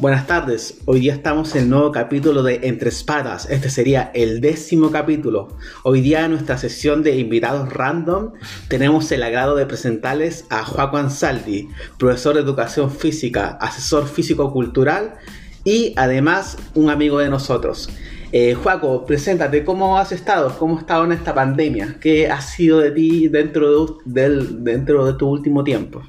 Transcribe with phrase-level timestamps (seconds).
[0.00, 4.40] Buenas tardes, hoy día estamos en el nuevo capítulo de Entre Espadas, este sería el
[4.40, 5.58] décimo capítulo.
[5.82, 8.32] Hoy día en nuestra sesión de invitados random
[8.68, 11.68] tenemos el agrado de presentarles a Joaco Ansaldi,
[11.98, 15.16] profesor de educación física, asesor físico-cultural
[15.64, 17.90] y además un amigo de nosotros.
[18.32, 20.56] Eh, Joaco, preséntate, ¿cómo has estado?
[20.58, 21.96] ¿Cómo has estado en esta pandemia?
[22.00, 26.00] ¿Qué ha sido de ti dentro de, dentro de tu último tiempo?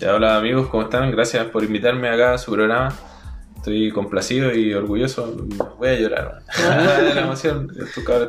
[0.00, 1.10] Hola amigos, ¿cómo están?
[1.10, 2.96] Gracias por invitarme acá a su programa.
[3.58, 5.36] Estoy complacido y orgulloso.
[5.78, 7.70] Voy a llorar de la emoción.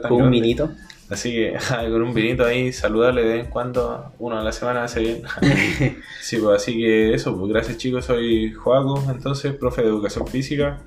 [0.08, 0.72] Con un minito.
[1.10, 1.58] Así que
[1.90, 5.22] con un vinito ahí, saludarle de vez en cuando, uno a la semana hace bien.
[6.22, 10.82] sí, pues así que eso, pues gracias chicos, soy Joaco, entonces, profe de educación física.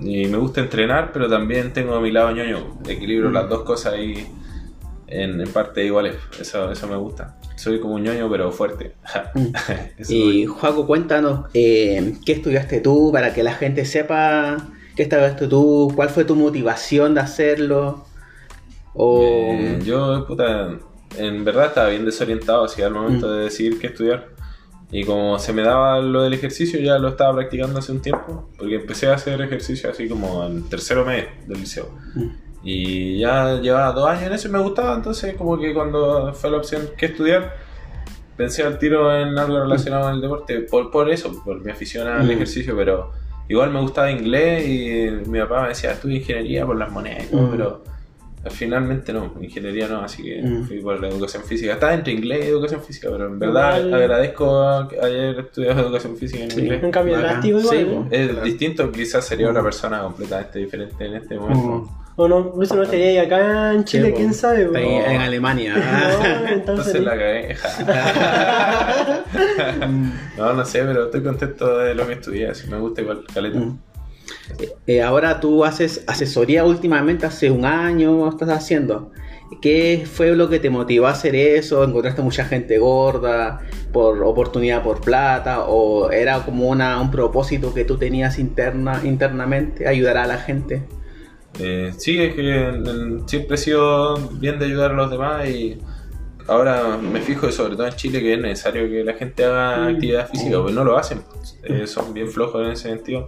[0.00, 2.78] Y me gusta entrenar, pero también tengo mi lado ñoño.
[2.86, 4.26] Equilibro las dos cosas ahí
[5.08, 6.16] en, en partes iguales.
[6.40, 7.38] Eso, eso me gusta.
[7.56, 8.94] Soy como un ñoño, pero fuerte.
[9.98, 14.56] Eso Y Joaco, cuéntanos, eh, ¿qué estudiaste tú para que la gente sepa
[14.94, 15.92] qué estudiaste tú?
[15.94, 18.04] ¿Cuál fue tu motivación de hacerlo?
[18.94, 19.22] O...
[19.22, 20.70] Eh, yo, puta,
[21.18, 23.30] en verdad estaba bien desorientado así al momento Mm.
[23.30, 24.28] de decidir qué estudiar.
[24.92, 28.48] Y como se me daba lo del ejercicio, ya lo estaba practicando hace un tiempo,
[28.56, 31.88] porque empecé a hacer ejercicio así como en tercero mes del liceo.
[32.14, 32.28] Mm.
[32.68, 36.50] Y ya llevaba dos años en eso y me gustaba, entonces como que cuando fue
[36.50, 37.54] la opción qué estudiar,
[38.36, 42.08] pensé al tiro en algo relacionado con el deporte, por, por eso, por mi afición
[42.08, 42.30] al Mm.
[42.32, 43.12] ejercicio, pero
[43.48, 47.30] igual me gustaba inglés y mi papá me decía, estudia ingeniería por las monedas, y
[47.30, 47.50] todo", Mm.
[47.52, 47.82] pero
[48.50, 50.64] finalmente no, ingeniería no, así que Mm.
[50.66, 51.72] fui por la educación física.
[51.72, 56.16] Estaba entre inglés y educación física, pero en verdad Igual- agradezco que haber estudiado educación
[56.16, 56.60] física en Sí.
[56.62, 56.82] inglés.
[56.82, 57.76] Un cambio drástico igual.
[57.76, 58.02] Sí, ¿no?
[58.02, 58.08] po.
[58.10, 58.44] Es Claro.
[58.44, 59.50] distinto, quizás sería Mm.
[59.52, 61.88] una persona completamente diferente en este momento.
[62.18, 64.62] O no, incluso no estaría ahí acá en Chile, quién sabe.
[64.62, 65.74] Está ahí en Alemania.
[65.76, 67.56] No, Entonces entonces, la cagué.
[70.38, 73.58] no, no sé, pero estoy contento de lo que estudié, así me gusta igual, caleta.
[73.58, 73.78] Mm.
[74.86, 79.12] Eh, ahora tú haces asesoría últimamente, hace un año estás haciendo.
[79.60, 81.84] ¿Qué fue lo que te motivó a hacer eso?
[81.84, 83.60] ¿Encontraste mucha gente gorda
[83.92, 85.64] por oportunidad por plata?
[85.66, 90.82] ¿O era como una, un propósito que tú tenías interna, internamente, ayudar a la gente?
[91.58, 92.82] Eh, sí, es que
[93.26, 95.78] siempre he sido bien de ayudar a los demás y
[96.48, 99.94] ahora me fijo, sobre todo en Chile, que es necesario que la gente haga Mm.
[99.94, 101.22] actividad física, pues no lo hacen,
[101.64, 103.26] eh, son bien flojos en ese sentido.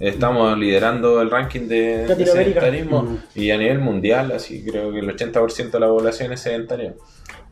[0.00, 3.18] Estamos liderando el ranking de, sedentarismo Mm.
[3.36, 6.94] y a nivel mundial, así creo que el 80% de la población es sedentaria.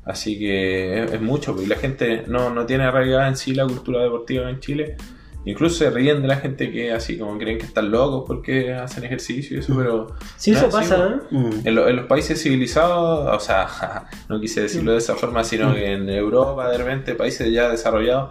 [0.04, 3.64] Así que es, es mucho, y la gente no, no tiene arraigada en sí la
[3.64, 4.96] cultura deportiva en Chile.
[5.44, 9.02] Incluso se ríen de la gente que así como creen que están locos porque hacen
[9.04, 11.36] ejercicio y eso, pero sí, no eso pasa, po.
[11.36, 11.38] ¿eh?
[11.38, 11.50] Mm.
[11.66, 15.74] en, lo- en los países civilizados, o sea, no quise decirlo de esa forma, sino
[15.74, 18.30] que en Europa, de repente, países ya desarrollados,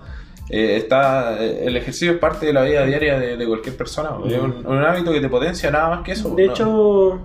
[0.49, 4.11] eh, está eh, el ejercicio es parte de la vida diaria de, de cualquier persona.
[4.27, 6.33] Es un, un hábito que te potencia nada más que eso.
[6.35, 6.51] De ¿no?
[6.53, 7.19] hecho,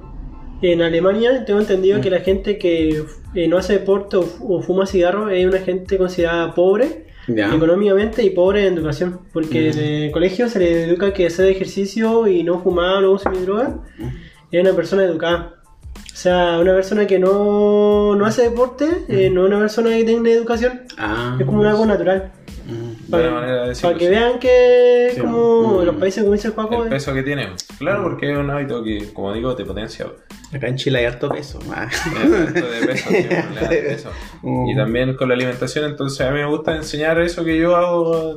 [0.63, 2.01] en Alemania tengo entendido Mm.
[2.03, 3.05] que la gente que
[3.35, 8.67] eh, no hace deporte o fuma cigarro es una gente considerada pobre Económicamente y pobre
[8.67, 9.21] en educación.
[9.33, 9.79] Porque Mm.
[9.79, 13.71] en el colegio se le educa que hacer ejercicio y no fumar, no consumir drogas.
[13.99, 14.07] Mm.
[14.53, 15.55] Es una persona educada.
[16.13, 20.05] O sea, una persona que no, no hace deporte, eh, no es una persona que
[20.05, 20.83] tenga educación.
[20.97, 21.37] Ah.
[21.39, 22.33] Es como algo natural.
[23.07, 23.11] Mm.
[23.11, 24.11] Buena manera de decirlo, Para que sí.
[24.11, 25.21] vean que Sí.
[25.21, 25.85] como Mm.
[25.85, 27.49] los países como dice Juaco, el peso que tiene.
[27.79, 30.07] Claro, porque es un hábito que, como digo, te potencia.
[30.55, 31.59] Acá en Chile hay harto peso.
[32.55, 34.11] Esto de peso, sí, un problema de peso.
[34.43, 34.69] Mm.
[34.69, 38.37] Y también con la alimentación, entonces a mí me gusta enseñar eso que yo hago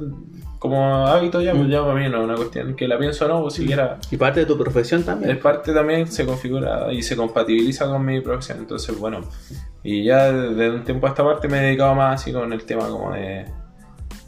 [0.59, 1.71] como hábito ya, pues Mm.
[1.71, 4.17] ya para mí no es una cuestión que la pienso o no, pues siquiera Y
[4.17, 5.39] parte de tu profesión es también.
[5.39, 9.21] parte también se configura y se compatibiliza con mi profesión, entonces bueno,
[9.83, 12.63] y ya desde un tiempo a esta parte me he dedicado más así con el
[12.65, 13.45] tema como de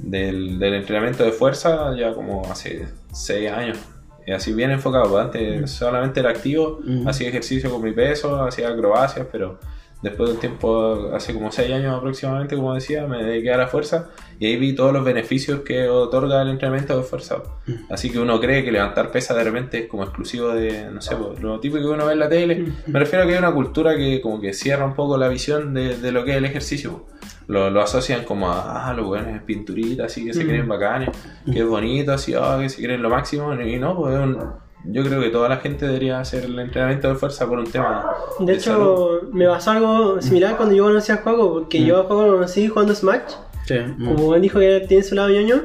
[0.01, 3.77] del, del entrenamiento de fuerza, ya como hace 6 años.
[4.25, 7.07] Y así bien enfocado, pues antes solamente era activo, Mm.
[7.07, 9.59] hacía ejercicio con mi peso, hacía acrobacias, pero
[10.03, 13.67] después de un tiempo, hace como 6 años aproximadamente, como decía, me dediqué a la
[13.67, 14.09] fuerza
[14.39, 17.37] y ahí vi todos los beneficios que otorga el entrenamiento de fuerza.
[17.67, 17.73] Mm.
[17.91, 21.15] Así que uno cree que levantar pesa de repente es como exclusivo de, no sé,
[21.15, 22.65] pues, lo típico que uno ve en la tele.
[22.87, 25.73] Me refiero a que hay una cultura que como que cierra un poco la visión
[25.73, 27.05] de, de lo que es el ejercicio.
[27.47, 30.47] Lo, lo asocian como a, ah, los buenos pinturitas, así que se Mm.
[30.47, 31.09] creen bacanes,
[31.51, 33.53] que es bonito, así, ah, que se creen lo máximo.
[33.61, 34.37] Y no, pues es un-
[34.85, 38.09] yo creo que toda la gente debería hacer el entrenamiento de fuerza por un tema
[38.39, 39.33] De hecho, salud.
[39.33, 41.85] me pasó algo similar cuando yo conocí a Juaco, porque Mm.
[41.85, 43.33] yo a Juaco lo conocí jugando Smash.
[43.65, 43.75] Sí.
[43.97, 44.05] Mm.
[44.15, 45.61] Como él dijo que tiene su lado ñoño,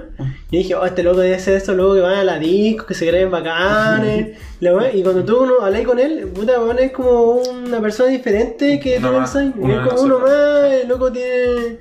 [0.51, 2.95] y dije, oh, este loco debe ser estos locos que van a la disco, que
[2.95, 4.37] se creen bacanes.
[4.61, 8.79] la y cuando tú uno hablas con él, puta, weón, es como una persona diferente
[8.81, 9.53] que tú más, pensáis.
[9.57, 11.79] uno Es como uno más, el loco tiene.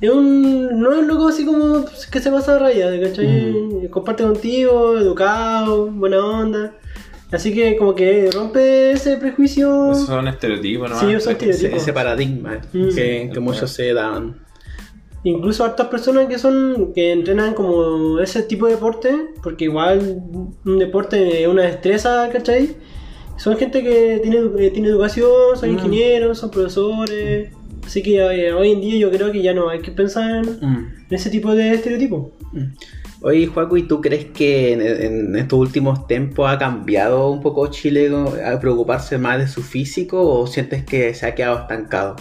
[0.00, 3.88] es un, no es un loco así como pues, que se pasa a raya, ¿cachai?
[3.90, 6.72] Comparte contigo, educado, buena onda.
[7.30, 9.92] Así que como que rompe ese prejuicio.
[9.92, 11.00] Esos son estereotipos, ¿no?
[11.00, 11.82] Sí, esos son Ese, estereotipos.
[11.82, 12.94] ese paradigma Mm.
[12.94, 14.36] que, que muchos se dan.
[15.24, 20.20] Incluso hartas personas que son que entrenan como ese tipo de deporte, porque igual
[20.64, 22.74] un deporte es una destreza, ¿cachai?
[23.36, 25.72] Son gente que tiene, eh, tiene educación, son Mm.
[25.74, 27.50] ingenieros, son profesores.
[27.86, 30.68] Así que eh, hoy en día yo creo que ya no hay que pensar en
[30.68, 30.86] Mm.
[31.10, 32.28] ese tipo de estereotipos.
[33.22, 37.68] Oye, Juaco, ¿y tú crees que en, en estos últimos tiempos ha cambiado un poco
[37.68, 38.10] Chile
[38.44, 42.16] a preocuparse más de su físico o sientes que se ha quedado estancado?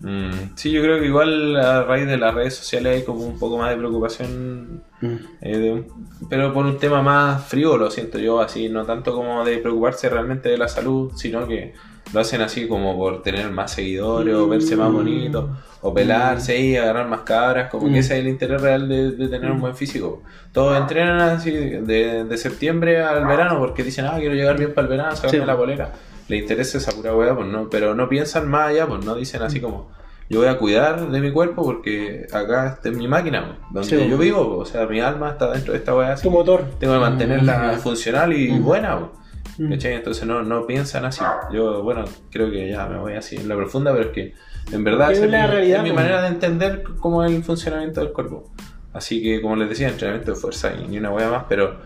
[0.00, 3.38] Mm, sí, yo creo que igual a raíz de las redes sociales hay como un
[3.38, 5.14] poco más de preocupación, Mm.
[5.40, 5.86] eh, de un-
[6.28, 10.08] pero por un tema más frío lo siento yo, así, no tanto como de preocuparse
[10.10, 11.72] realmente de la salud, sino que
[12.12, 15.48] lo hacen así como por tener más seguidores o verse más bonito
[15.80, 17.92] o pelarse y agarrar más cabras, como Mm.
[17.94, 20.22] que ese es el interés real de, de tener un buen físico.
[20.52, 24.86] Todos entrenan así de, de septiembre al verano porque dicen, ah, quiero llegar bien para
[24.86, 25.46] el verano, sacarme Sí.
[25.46, 25.92] la polera.
[26.28, 29.42] Le interesa esa pura weá, pues no, pero no piensan más allá, pues no dicen
[29.42, 29.90] así como,
[30.28, 34.10] yo voy a cuidar de mi cuerpo porque acá está mi máquina, pues, donde Sí.
[34.10, 36.64] yo vivo, pues, o sea, mi alma está dentro de esta weá, Tu motor.
[36.80, 37.78] tengo que mantenerla Mm.
[37.80, 39.10] funcional y buena, pues.
[39.58, 39.70] Mm.
[39.70, 39.94] ¿Cachai?
[39.94, 41.22] Entonces no, no piensan así.
[41.52, 44.34] Yo, bueno, creo que ya me voy así en la profunda, pero es que
[44.72, 46.02] en verdad Es la mi, realidad, es mi pues.
[46.02, 48.50] manera de entender cómo es el funcionamiento del cuerpo.
[48.92, 51.76] Así que, como les decía, entrenamiento de fuerza y ni una hueá más, pero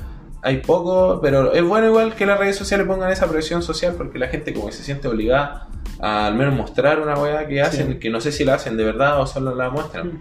[0.42, 4.18] hay poco, pero es bueno igual que las redes sociales pongan esa presión social porque
[4.18, 5.68] la gente como que se siente obligada
[6.00, 8.84] a al menos mostrar una hueá que hacen, que no sé si la hacen de
[8.84, 10.18] verdad o solo la muestran.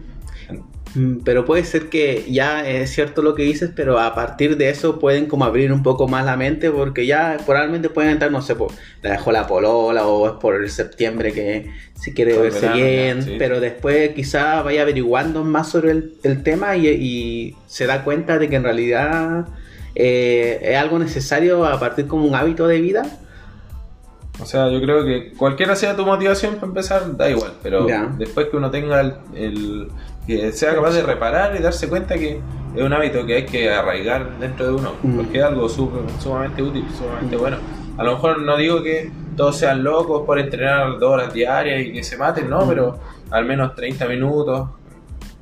[0.96, 4.70] Mm, Pero puede ser que ya es cierto lo que dices, pero a partir de
[4.70, 8.42] eso pueden como abrir un poco más la mente porque ya probablemente pueden entrar, no
[8.42, 8.72] sé, por,
[9.04, 12.76] la dejó la polola o es por el septiembre que si quiere Por verse verano,
[12.76, 17.56] bien, ya, sí, pero después quizá vaya averiguando más sobre el, el tema y, y
[17.68, 19.46] se da cuenta de que en realidad
[20.02, 23.04] eh, es algo necesario a partir como un hábito de vida.
[24.42, 28.06] O sea, yo creo que cualquiera sea tu motivación para empezar, da igual, pero Ya.
[28.18, 29.88] después que uno tenga el, el-
[30.26, 32.40] que sea capaz de reparar y darse cuenta que
[32.76, 35.16] es un hábito que hay que arraigar dentro de uno, Mm.
[35.18, 37.58] porque es algo súper- sumamente útil, sumamente bueno.
[37.98, 41.92] A lo mejor no digo que todos sean locos por entrenar dos horas diarias y
[41.92, 42.70] que se maten, no, Mm.
[42.70, 43.00] pero
[43.32, 44.70] al menos 30 minutos,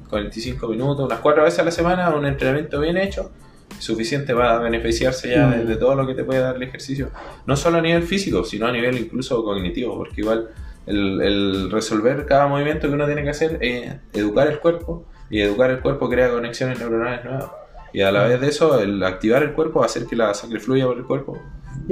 [0.10, 3.30] 45 minutos, unas cuatro veces a la semana, un entrenamiento bien hecho,
[3.80, 5.68] suficiente para beneficiarse ya de, Mm.
[5.68, 7.10] de todo lo que te puede dar el ejercicio.
[7.46, 10.50] No solo a nivel físico, sino a nivel incluso cognitivo, porque igual
[10.86, 15.42] el, el resolver cada movimiento que uno tiene que hacer es educar el cuerpo, y
[15.42, 17.52] educar el cuerpo crea conexiones neuronales nuevas.
[17.94, 20.86] Y a la vez de eso, el activar el cuerpo, hacer que la sangre fluya
[20.86, 21.38] por el cuerpo.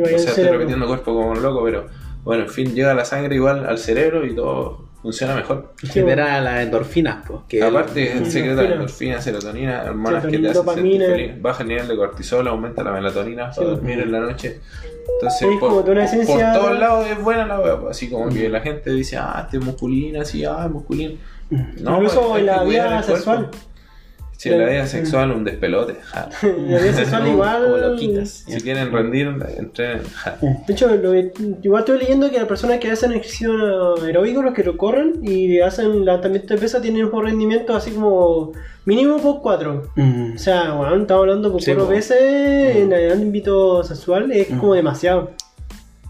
[0.01, 1.87] O sea, estoy repitiendo cuerpo como un loco, pero
[2.23, 5.73] bueno, en fin, llega la sangre igual al cerebro y todo funciona mejor.
[5.77, 8.73] Genera las endorfinas, pues, que Aparte, Sí, secreta endorfina.
[8.73, 11.41] endorfina, serotonina, hormonas que te hacen sentir feliz.
[11.41, 14.59] Baja el nivel de cortisol, aumenta la melatonina para dormir en la noche.
[15.15, 17.79] Entonces, por, esencia- por todos lados es buena la wea.
[17.79, 21.13] pues, Así como que la gente dice, ah, este es musculina, así, ah, es musculina.
[21.49, 23.51] No, Incluso pues, en la vida el cuerpo.
[24.43, 25.95] En la vida sexual un despelote.
[26.03, 26.29] ja.
[26.43, 27.81] La vida sexual Como igual.
[27.91, 28.29] loquitas.
[28.47, 29.27] Si quieren rendir,
[29.57, 30.03] entrenen.
[30.13, 30.37] ja.
[30.41, 31.31] De hecho, lo que-
[31.63, 35.59] igual estoy leyendo que las personas que hacen ejercicio aeróbico, los que lo corren y
[35.61, 38.51] hacen levantamiento de pesa, tienen un rendimiento así como
[38.85, 39.91] mínimo por 4.
[39.95, 40.33] Mm.
[40.35, 41.91] O sea, bueno, estamos hablando por Sí, 4 po.
[41.91, 44.59] veces en el ámbito sexual, es Mm.
[44.59, 45.31] como demasiado.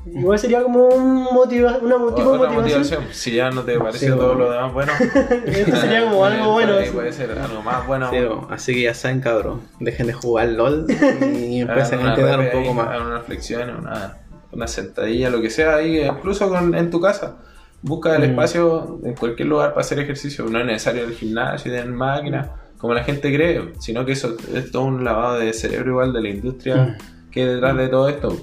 [0.06, 2.82] Igual sería como un motiva una O- tipo Otra motivación.
[2.82, 4.40] motivación, si ya no te parece Sí, todo bueno.
[4.46, 4.92] lo demás bueno,
[5.46, 6.74] Esto sería como algo bueno.
[6.94, 8.10] Puede ser algo más bueno.
[8.12, 8.18] Sí,
[8.52, 9.62] así que ya saben, cabrón.
[9.80, 10.86] Dejen de jugar LOL
[11.22, 13.02] y empiecen a entrenar un poco ahí, más.
[13.02, 14.18] una flexión, una,
[14.52, 17.38] una sentadilla, lo que sea ahí, incluso con- en tu casa.
[17.82, 18.26] Busca el Mm.
[18.32, 20.46] espacio en cualquier lugar para hacer ejercicio.
[20.46, 24.36] No es necesario el gimnasio y tener máquinas, como la gente cree, sino que eso
[24.54, 27.32] es todo un lavado de cerebro igual de la industria Mm.
[27.32, 28.36] que hay detrás de todo esto.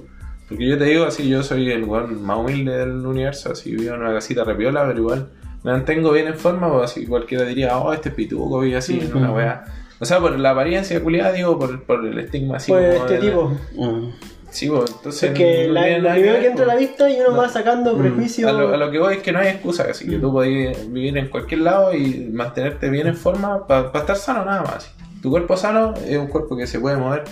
[0.53, 3.95] Porque yo te digo así, yo soy el weón más humilde del universo, así vivo
[3.95, 5.29] en una casita repiola, pero igual
[5.65, 9.01] me mantengo bien en forma, o así cualquiera diría, oh, este es pituco, y así,
[9.01, 9.35] en una Mm.
[9.35, 9.65] wea.
[10.01, 13.15] O sea, por la apariencia culiada, digo, por, por el estigma así Pues como este
[13.15, 13.59] de la- tipo.
[13.77, 14.11] Mm.
[14.51, 15.31] Sí, pues, entonces.
[15.31, 16.89] Porque no la, lo primero ver, que entra a la pues.
[16.89, 17.37] vista y uno No.
[17.39, 18.01] va sacando Mm.
[18.01, 18.51] prejuicios.
[18.51, 20.93] A lo, a lo que voy es que no hay excusa, así que tú podés
[20.93, 24.93] vivir en cualquier lado y mantenerte bien en forma para estar sano nada más.
[25.23, 27.23] Tu cuerpo sano es un cuerpo que se puede mover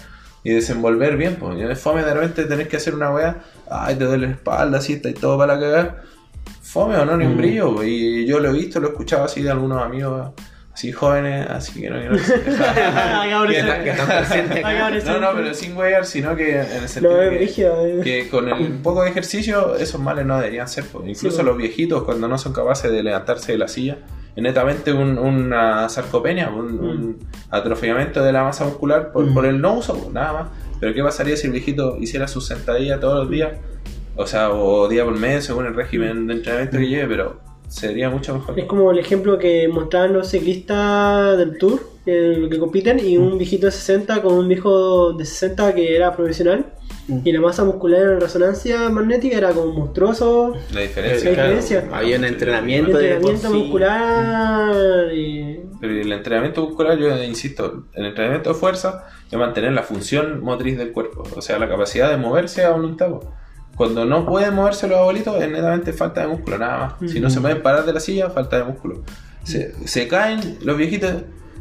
[0.45, 1.37] y desenvolver bien.
[1.37, 1.59] Pues.
[1.59, 3.39] Yo es fome de repente tenés que hacer una weá,
[3.71, 6.03] ay, te duele la espalda, así está y todo para la cagar.
[6.63, 7.39] Fome o no, ni un Mm.
[7.39, 7.75] brillo.
[7.75, 7.89] pues.
[7.89, 10.33] Y yo lo he visto, lo he escuchado así de algunos amigos
[10.73, 12.17] así jóvenes, así que no quiero.
[15.05, 18.01] No, no, pero sin wear, sino que en el sentido que- eh.
[18.03, 20.85] que con el poco de ejercicio esos males no deberían ser.
[20.85, 21.09] pues.
[21.09, 23.99] Incluso Sí, los viejitos cuando no son capaces de levantarse de la silla,
[24.41, 27.19] netamente un- una sarcopenia, un, un
[27.51, 29.35] atrofiamiento de la masa muscular por, Mm.
[29.35, 30.49] por el no uso, pues, nada más.
[30.81, 33.53] Pero ¿qué pasaría si el viejito hiciera sus sentadillas todos los días?
[34.17, 38.11] O sea, o día por mes, según el régimen de entrenamiento que lleve, pero sería
[38.11, 38.59] mucho mejor.
[38.59, 43.39] Es como el ejemplo que mostraban los ciclistas del Tour, que, que compiten, y un
[43.39, 46.67] viejito de 60 con un viejo de 60 que era profesional.
[47.11, 47.21] Mm.
[47.27, 50.55] Y la masa muscular en resonancia magnética era como monstruoso.
[50.71, 51.31] La La diferencia.
[51.31, 51.89] diferencia.
[51.93, 53.55] Había un El entrenamiento de por entrenamiento sí.
[53.59, 55.15] muscular.
[55.15, 60.41] y- Pero el entrenamiento muscular, yo insisto, el entrenamiento de fuerza es mantener la función
[60.43, 63.09] motriz del cuerpo, o sea, la capacidad de moverse a voluntad.
[63.77, 67.11] Cuando no pueden moverse los abuelitos, es netamente falta de músculo, nada más.
[67.11, 69.03] Si no se pueden parar de la silla, falta de músculo.
[69.45, 71.13] Se, se caen, los viejitos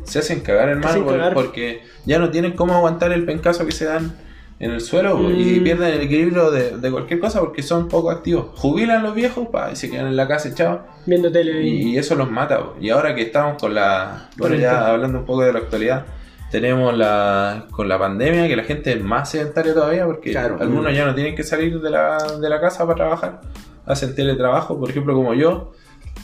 [0.03, 1.33] se hacen cagar, hermano, hacen cagar.
[1.33, 4.13] porque ya no tienen cómo aguantar el pencazo que se dan
[4.59, 5.63] en el suelo y Mm.
[5.63, 8.47] pierden el equilibrio de, de cualquier cosa porque son poco activos.
[8.55, 10.81] Jubilan los viejos pa, y se quedan en la casa echados.
[11.05, 11.61] Viendo tele.
[11.65, 12.59] y- Y eso los mata.
[12.59, 12.75] po.
[12.81, 14.29] Y ahora que estamos con la.
[14.37, 16.05] Bueno, ya hablando un poco de la actualidad,
[16.51, 17.67] tenemos la.
[17.71, 20.57] Con la pandemia, que la gente es más sedentaria todavía, porque Claro.
[20.59, 23.41] algunos ya no tienen que salir de la, de la casa para trabajar.
[23.85, 25.71] Hacen teletrabajo, por ejemplo, como yo,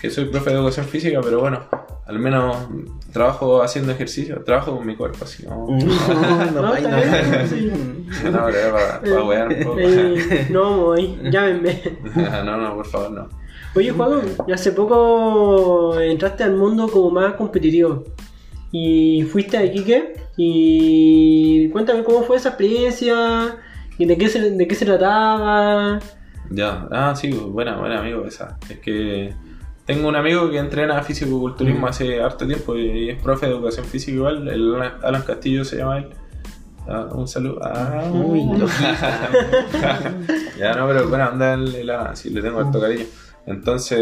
[0.06, 1.62] que soy profe de educación física, pero bueno,
[2.06, 2.56] al menos
[3.12, 5.44] trabajo haciendo ejercicio, trabajo con mi cuerpo, así.
[5.48, 5.80] No, Mm.
[6.54, 6.74] No, No, no.
[6.76, 7.72] bien, sí.
[8.26, 9.78] no, pero era para, para wear un poco.
[10.52, 11.82] No, ahí, llámenme.
[12.46, 13.30] no, no, por favor, no.
[13.76, 14.22] Oye, Juan,
[14.54, 18.04] hace poco entraste al mundo como más competitivo.
[18.72, 20.14] Y fuiste a Iquique.
[20.38, 23.58] Y cuéntame cómo fue esa experiencia.
[23.98, 26.00] Y de qué se, de qué se trataba.
[26.52, 28.58] Ya, ah, sí, buena, buena amigo esa.
[28.70, 29.34] Es que
[29.86, 34.18] tengo un amigo que entrena fisicoculturismo hace harto tiempo y es profe de educación física
[34.18, 36.10] igual, el Alan- Castillo se llama él.
[36.88, 37.60] Ah, un saludo.
[37.64, 38.68] Ah, Uy, lo-
[40.60, 43.06] ya no, pero buena onda el, el Alan, sí, le tengo harto cariño.
[43.46, 44.00] Entonces,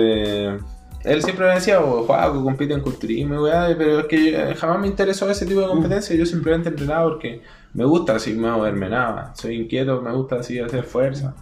[1.04, 4.56] él siempre me decía, oh, Juaco, compite en culturismo y weá, pero es que eh,
[4.56, 7.42] jamás me interesó ese tipo de competencia, yo simplemente entrenaba porque
[7.74, 11.36] me gusta así moverme nada, soy inquieto, me gusta así hacer fuerza.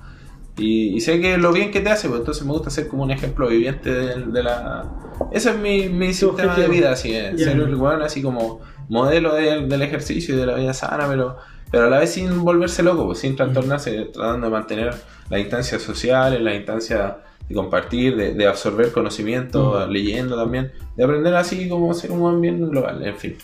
[0.62, 3.04] Y, y sé que lo bien que te hace, pues entonces me gusta ser como
[3.04, 4.86] un ejemplo viviente de, de la...
[5.32, 9.34] Ese es mi, mi sistema de vida, así, eh, ser el weón así como modelo
[9.34, 11.38] del, del ejercicio y de la vida sana, pero,
[11.72, 14.94] pero a la vez sin volverse loco, pues, sin trastornarse, tratando de mantener
[15.30, 17.14] las instancias sociales, las instancias
[17.48, 22.42] de compartir, de, de absorber conocimiento, leyendo también, de aprender así como ser un buen
[22.42, 23.38] bien global, en fin.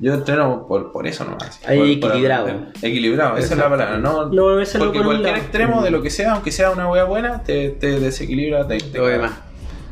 [0.00, 1.60] Yo entreno por, por eso nomás.
[1.66, 2.48] Ahí por- por equilibrado.
[2.80, 3.98] equilibrado, esa es la palabra.
[3.98, 4.44] No, No
[4.78, 8.66] porque cualquier extremo de lo que sea, aunque sea una wea buena, te, te desequilibra,
[8.66, 9.32] te, te Lo demás.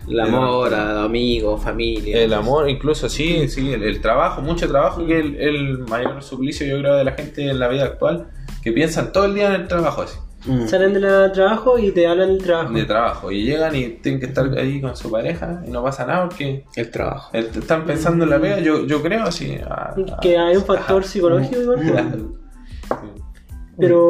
[0.08, 2.22] El amor, a amigos, familia.
[2.22, 6.22] El amor, incluso sí, sí, el, el trabajo, mucho trabajo, que es el, el mayor
[6.22, 8.28] suplicio yo creo de la gente en la vida actual,
[8.62, 10.66] que piensan todo el día en el trabajo así, Mm.
[10.68, 12.72] Salen del trabajo y te hablan del trabajo.
[12.72, 16.06] de trabajo, y llegan y tienen que estar ahí con su pareja y no pasa
[16.06, 17.30] nada porque El trabajo.
[17.36, 19.58] están pensando en la pega, yo, yo creo así.
[19.68, 21.10] ah, Que hay un factor ajá.
[21.10, 21.78] psicológico igual.
[21.80, 21.90] pues.
[21.90, 22.32] Claro.
[23.78, 24.02] Pero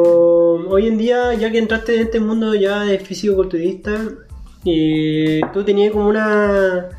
[0.69, 3.99] hoy en día, ya que entraste en este mundo ya de físico-culturista,
[4.65, 6.89] eh, tú tenías como una...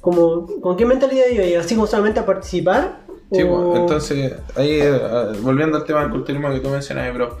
[0.00, 1.64] Como, ¿Con qué mentalidad ibas?
[1.64, 3.00] ¿Así como solamente a participar?
[3.32, 4.98] Sí, ¿O- bueno, entonces, ahí eh,
[5.40, 7.38] volviendo al tema del culturismo que tú mencionabas, bro.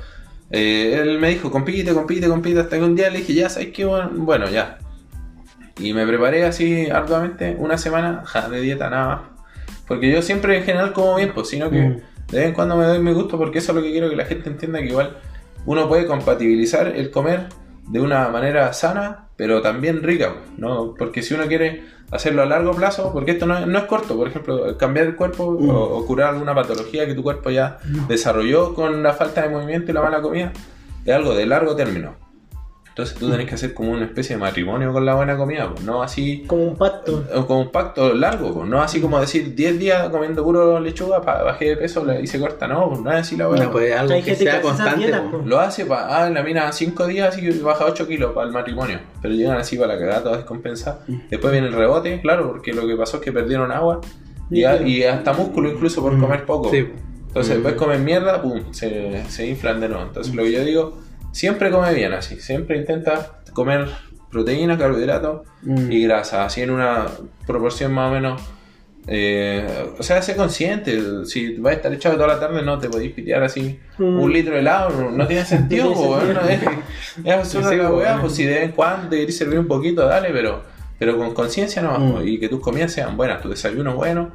[0.54, 3.68] Eh, él me dijo, compite, compite, compite, hasta que un día le dije, ya, ¿sabes
[3.72, 3.84] qué?
[3.84, 4.78] Bueno, bueno, ya.
[5.80, 9.20] Y me preparé así arduamente, una semana ja, de dieta nada más.
[9.88, 12.00] Porque yo siempre en general como bien, pues, sino que Mm.
[12.30, 14.16] de vez en cuando me doy mi gusto, porque eso es lo que quiero que
[14.16, 15.16] la gente entienda, que igual
[15.66, 17.48] uno puede compatibilizar el comer
[17.88, 20.94] de una manera sana, pero también rica, ¿no?
[20.96, 24.16] Porque si uno quiere hacerlo a largo plazo, porque esto no es, no es corto,
[24.16, 28.74] por ejemplo, cambiar el cuerpo o, o curar alguna patología que tu cuerpo ya desarrolló
[28.74, 30.52] con la falta de movimiento y la mala comida,
[31.04, 32.23] es algo de largo término.
[32.96, 35.84] Entonces tú tenés que hacer como una especie de matrimonio con la buena comida, pues,
[35.84, 37.24] no así Como un pacto.
[37.34, 41.20] o con un pacto largo, pues, no así como decir 10 días comiendo puro lechuga,
[41.20, 43.64] pa, bajé de peso y se corta, no, pues, no es así la buena.
[43.64, 45.12] No, pues algo Hay que sea constante.
[45.44, 49.00] Lo hace para, ah, la mina 5 días y baja 8 kilos para el matrimonio.
[49.20, 51.00] Pero llegan así para la cagada, toda descompensada.
[51.28, 54.02] Después viene el rebote, claro, porque lo que pasó es que perdieron agua
[54.52, 56.70] y, a- y hasta músculo incluso por comer poco.
[56.70, 56.86] Sí.
[57.26, 60.04] Entonces después comen mierda, pum, se, se inflan de nuevo.
[60.04, 60.98] Entonces lo que yo digo,
[61.34, 62.36] siempre come bien así.
[62.40, 63.88] Siempre intenta comer
[64.30, 65.92] proteína, carbohidratos Mm.
[65.92, 67.06] y grasa, así en una
[67.46, 68.42] proporción más o menos.
[69.06, 69.66] eh,
[69.98, 71.26] o sea, sé consciente.
[71.26, 74.18] Si vas a estar echado toda la tarde, no te podéis pitear así Mm.
[74.18, 74.88] un litro de helado.
[74.98, 76.62] No, no tiene sentido, No po, weón, es,
[77.22, 79.68] es absurda Sí, la weá, pues si de vez en cuando te querés servir un
[79.68, 80.62] poquito, dale, pero,
[80.98, 82.26] pero con conciencia no Mm.
[82.26, 84.30] y que tus comidas sean buenas, tu desayuno bueno,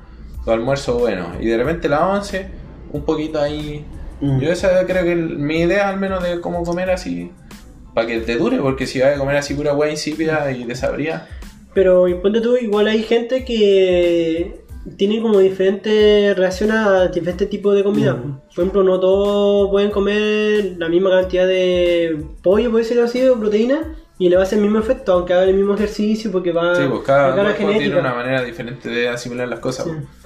[0.45, 1.31] tu almuerzo bueno.
[1.39, 2.47] Y de repente la once,
[2.91, 3.83] un poquito ahí.
[4.21, 4.39] Mm.
[4.39, 7.31] Yo esa creo que el- mi idea al menos de cómo comer así,
[7.93, 11.27] para que te dure, porque si vas a comer así pura weá insípida y desabrida,
[11.73, 14.61] Pero y ponte tú, igual hay gente que
[14.97, 18.13] tiene como diferentes reacciones a diferentes tipos de comida.
[18.13, 18.39] Mm.
[18.55, 23.39] Por ejemplo, no todos pueden comer la misma cantidad de pollo, puede ser así, o
[23.39, 26.51] proteína, y le va a hacer el mismo efecto, aunque haga el mismo ejercicio, porque
[26.51, 29.85] va Sí, pues cada a tiene una manera diferente de asimilar las cosas.
[29.85, 29.91] Sí.
[29.91, 30.18] pues.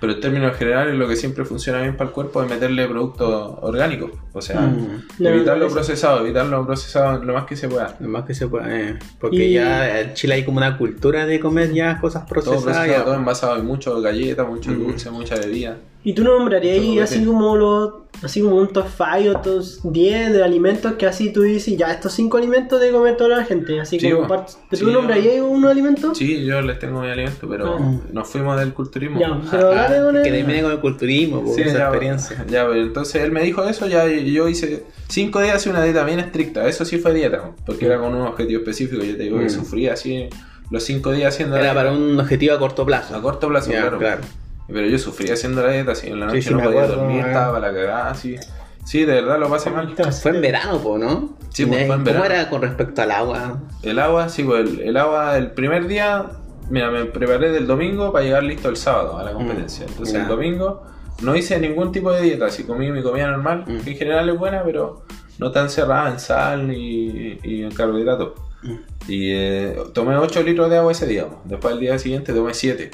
[0.00, 3.54] Pero en términos generales, lo que siempre funciona bien para el cuerpo es meterle productos
[3.62, 4.10] orgánicos.
[4.32, 5.24] O sea, Mm.
[5.26, 7.96] Evitar lo procesado, evitar lo procesado lo más que se pueda.
[7.98, 8.66] Lo más que se pueda.
[8.68, 12.34] eh, porque Y- ya en Chile hay como una cultura de comer ya cosas Todo
[12.34, 12.62] procesadas.
[12.64, 13.04] procesado, ya.
[13.04, 14.78] todo envasado, hay mucho galleta, mucho Mm.
[14.78, 15.76] dulce, mucha bebida.
[16.08, 19.62] Y tú nombrarías Mucho así como los, así como un top 5 o top
[19.92, 23.44] 10 de alimentos que así tú dices, ya estos 5 alimentos de comer toda la
[23.44, 24.46] gente, así Sí, como bueno.
[24.70, 26.16] ¿Tú Sí, nombrarías unos alimentos?
[26.16, 27.92] Sí, yo les tengo mi alimento, pero Ah.
[28.10, 29.20] nos fuimos del culturismo.
[29.20, 32.46] Ya, pero Ah, dale con que termine con el culturismo, por Sí, esa ya, experiencia.
[32.48, 35.84] Ya, pero entonces él me dijo eso, ya y yo hice cinco días de una
[35.84, 36.66] dieta bien estricta.
[36.66, 39.04] Eso sí fue dieta, porque era con un objetivo específico.
[39.04, 39.50] Yo te digo que Mm.
[39.50, 40.30] sufría así
[40.70, 41.74] los cinco días haciendo Era dieta.
[41.80, 43.14] para un objetivo a corto plazo.
[43.14, 43.98] A corto plazo, Ya, claro.
[43.98, 44.20] claro.
[44.68, 46.96] Pero yo sufría haciendo la dieta, así en la noche Sí, sí, no podía acuerdo,
[47.02, 47.26] dormir, ah.
[47.28, 48.36] estaba para la cagada, así.
[48.84, 49.94] Sí, de verdad lo pasé mal.
[50.22, 51.36] Fue en verano, po, ¿no?
[51.50, 52.24] Sí, pues, fue en ¿Cómo verano.
[52.26, 53.58] era con respecto al agua?
[53.82, 56.26] El agua, sí, pues el, el agua, el primer día,
[56.70, 59.86] mira, me preparé del domingo para llegar listo el sábado a la competencia.
[59.86, 60.22] Mm, Entonces ya.
[60.22, 60.82] el domingo
[61.22, 63.78] no hice ningún tipo de dieta, así comí mi comida normal, Mm.
[63.80, 65.04] que en general es buena, pero
[65.38, 68.32] no tan cerrada en sal y, y en carbohidratos.
[68.62, 68.74] Mm.
[69.08, 71.26] Y eh, tomé 8 litros de agua ese día.
[71.44, 72.90] Después el día siguiente tomé 7.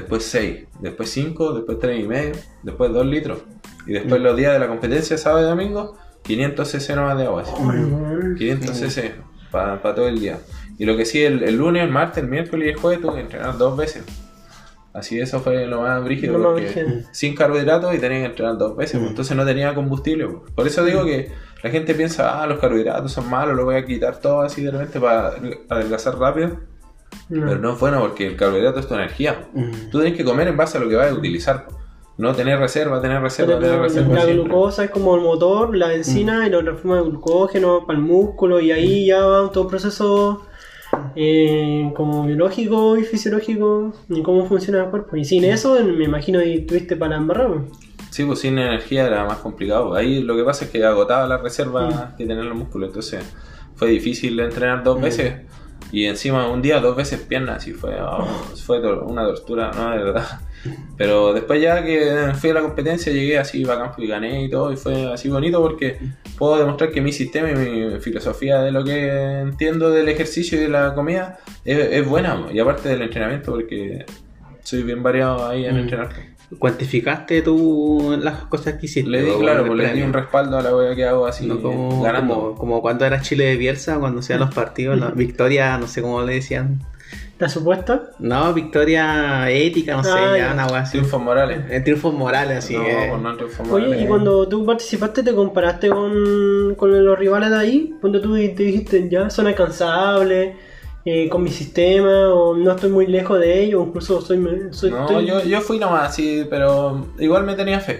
[0.00, 0.66] Después 6.
[0.80, 1.54] Después 5.
[1.54, 2.32] Después 3 y medio.
[2.62, 3.38] Después 2 litros.
[3.86, 3.94] Y Mm.
[3.94, 7.42] después los días de la competencia, sábado y domingo, 500 cc nomás de agua.
[7.42, 7.52] así.
[7.62, 8.34] Mm.
[8.36, 9.14] 500 cc
[9.50, 10.38] para todo el día.
[10.78, 13.14] Y lo que sí, el, el lunes, el martes, el miércoles y el jueves tuve
[13.14, 14.04] que entrenar dos veces.
[14.92, 18.98] Así eso fue lo más brígido, porque sin carbohidratos y tenía que entrenar dos veces,
[18.98, 20.26] pues, entonces no tenía combustible.
[20.26, 20.52] pues.
[20.52, 21.30] Por eso digo que
[21.62, 24.70] la gente piensa, ah, los carbohidratos son malos, lo voy a quitar todo así de
[24.70, 25.32] repente para
[25.68, 26.58] adelgazar rápido.
[27.28, 27.46] No.
[27.46, 29.48] Pero no es bueno porque el carbohidrato es tu energía.
[29.52, 29.90] Mm.
[29.90, 31.68] Tú tienes que comer en base a lo que vas a utilizar.
[32.16, 34.14] No tener reserva, tener reserva, tener reserva.
[34.14, 34.42] la siempre.
[34.42, 38.58] glucosa es como el motor, la benzina y lo transforma en glucógeno para el músculo
[38.58, 40.42] y ahí ya va todo un proceso
[41.14, 45.16] eh, como biológico y fisiológico y cómo funciona el cuerpo.
[45.16, 47.50] Y sin eso me imagino que tuviste para embarrar.
[48.10, 49.94] Sí, pues sin energía era más complicado.
[49.94, 52.88] Ahí lo que pasa es que agotaba la reserva que tenían los músculos.
[52.88, 53.24] Entonces
[53.76, 55.34] fue difícil entrenar dos veces.
[55.90, 57.66] Y encima un día, dos veces piernas.
[57.66, 58.24] Y fue, oh,
[58.66, 59.90] fue una tortura, ¿no?
[59.90, 60.26] De verdad.
[60.96, 64.72] Pero después ya que fui a la competencia, llegué así bacán y gané y todo.
[64.72, 65.98] Y fue así bonito porque
[66.36, 69.08] puedo demostrar que mi sistema y mi filosofía de lo que
[69.40, 72.46] entiendo del ejercicio y de la comida es, es buena.
[72.52, 74.04] Y aparte del entrenamiento porque
[74.62, 75.78] soy bien variado ahí en Mm.
[75.78, 76.08] entrenar.
[76.58, 79.10] ¿Cuantificaste tú las cosas que hiciste?
[79.10, 81.60] Le di, claro, pues le di un respaldo a la wea que hago así, No
[81.60, 82.34] como, ganando.
[82.34, 86.00] como, como cuando era Chile de Bielsa, cuando hacían los partidos, la victoria, no sé
[86.00, 86.80] cómo le decían.
[87.38, 88.10] ¿La supuesta?
[88.18, 90.52] No, victoria ética, no sé, Ah, ya ya.
[90.54, 90.92] una wea así.
[90.98, 91.60] Triunfos morales.
[91.70, 93.06] En triunfos morales, así no, que.
[93.10, 93.92] pues no triunfos morales.
[93.94, 97.94] Oye, y cuando tú participaste, ¿te comparaste con, con los rivales de ahí?
[98.00, 100.56] Cuando tú te dijiste, ya, son alcanzables
[101.04, 104.38] eh, con mi sistema, o no estoy muy lejos de ellos, o incluso soy...
[104.72, 107.98] soy No, estoy- yo, yo fui nomás así, pero igual me tenía fe.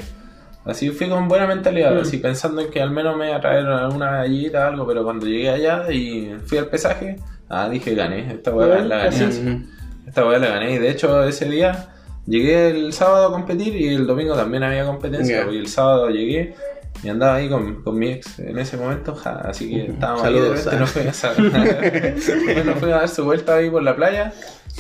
[0.65, 2.01] Así fui con buena mentalidad, Mm.
[2.01, 5.03] así pensando en que al menos me iba a traer alguna medallita o algo, pero
[5.05, 7.17] cuando llegué allá y fui al pesaje,
[7.49, 9.27] ah, dije gané, esta weá Bueno, la gané.
[9.27, 9.67] Mm.
[10.09, 11.89] Esta weá la gané y de hecho ese día
[12.27, 15.45] llegué el sábado a competir y el domingo también había competencia.
[15.47, 15.53] Ya.
[15.53, 16.55] Y el sábado llegué
[17.03, 20.43] y andaba ahí con, con mi ex en ese momento, ja, así que estábamos Saludos,
[20.43, 20.81] ahí de repente ah.
[20.81, 24.33] nos fuimos a, nos fuimos a dar su vuelta ahí por la playa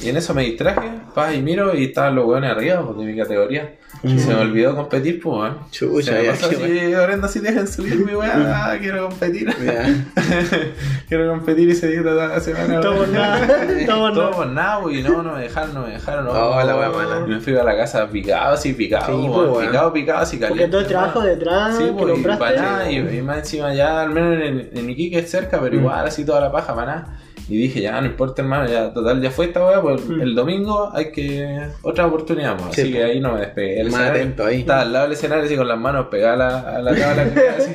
[0.02, 3.04] y en eso me distraje, pa, y miro y estaban los weones arriba pues, de
[3.04, 3.76] mi categoría.
[4.02, 5.58] Y se me olvidó competir, pues, weón.
[5.70, 9.48] Chucha, se me ya, pasó así, horrendo así, dejen subirme, weón, ah, quiero competir.
[11.08, 12.80] Quiero competir y se dio toda la semana.
[12.80, 13.46] Todo por nada,
[13.86, 14.30] todo por Todo nada.
[14.36, 16.24] por nada, y no, no me dejaron, no me dejaron.
[16.26, 17.24] No, Oh, la wea mala.
[17.26, 20.48] Y me fui a la casa picado, así picado, Sí, pues, picado, picado, así caliente.
[20.64, 22.44] Porque todo el trabajo detrás Sí, que pues, y compraste.
[22.44, 25.76] para nada, y, y más encima ya, al menos en, en Iquique es cerca, pero
[25.76, 25.80] Mm.
[25.80, 27.18] igual así toda la paja, para nada.
[27.48, 30.20] Y dije, ya, no importa, hermano, ya, total, ya fue esta weá, pues Mm.
[30.20, 31.68] el domingo hay que.
[31.82, 32.74] otra oportunidad, pues.
[32.74, 33.10] Sí, así que pues.
[33.10, 33.80] ahí no me despegué.
[33.80, 34.60] El Más atento ahí.
[34.60, 37.26] Estaba al lado del escenario, así con las manos pegadas a la, tabla,
[37.58, 37.70] así.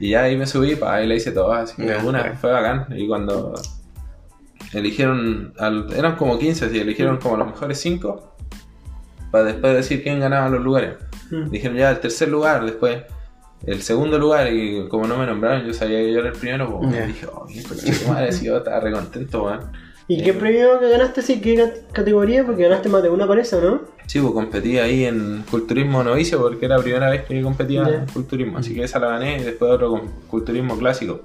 [0.00, 2.86] Y ya ahí me subí, pa, ahí la hice toda, así que una, fue bacán.
[2.96, 3.54] Y cuando
[4.72, 8.34] eligieron, al- eran como 15, así, eligieron como los mejores 5,
[9.30, 10.96] para después decir quién ganaba los lugares.
[11.30, 11.50] Mm.
[11.50, 13.02] Dijeron ya el tercer lugar, después
[13.66, 16.78] el segundo lugar, y como no me nombraron, yo sabía que yo era el primero,
[16.80, 17.06] pues Ya.
[17.06, 19.60] dije, oh, qué madre, si yo estaba re contento, weón.
[20.08, 21.20] ¿Y qué premio que ganaste?
[21.20, 22.46] Sí, ¿qué cat- categoría?
[22.46, 23.80] Porque ganaste más de una parece, ¿no?
[24.06, 28.06] Sí, pues competí ahí en culturismo novicio porque era la primera vez que competía en
[28.06, 31.22] culturismo, así que esa la gané y después otro con culturismo clásico.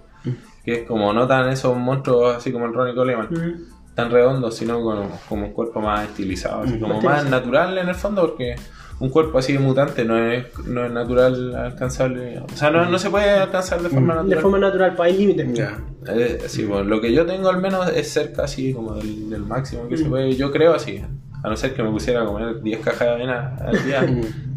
[0.63, 3.95] que es como no tan esos monstruos así como el Ronnie Coleman, Mm.
[3.95, 6.79] tan redondos, sino como, como un cuerpo más estilizado, así Mm.
[6.79, 8.55] como Más natural en el fondo, porque
[9.01, 12.97] un cuerpo así de mutante no es, no es natural alcanzable, o sea, no, no
[12.99, 14.25] se puede alcanzar de forma natural.
[14.25, 14.29] Mm.
[14.29, 15.53] De forma natural, pues hay límites.
[15.53, 15.79] Ya.
[16.07, 19.41] Eh, sí, bueno, lo que yo tengo al menos es cerca así como del, del
[19.43, 21.03] máximo que se puede, yo creo así,
[21.43, 24.05] a no ser que me pusiera a comer 10 cajas de avena al día.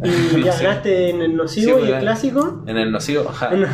[0.34, 0.64] Y ya Sí.
[0.64, 2.00] ganaste en el nocivo Sí, y pues, el ya.
[2.00, 2.62] clásico.
[2.66, 3.50] En el nocivo, ajá.
[3.54, 3.64] El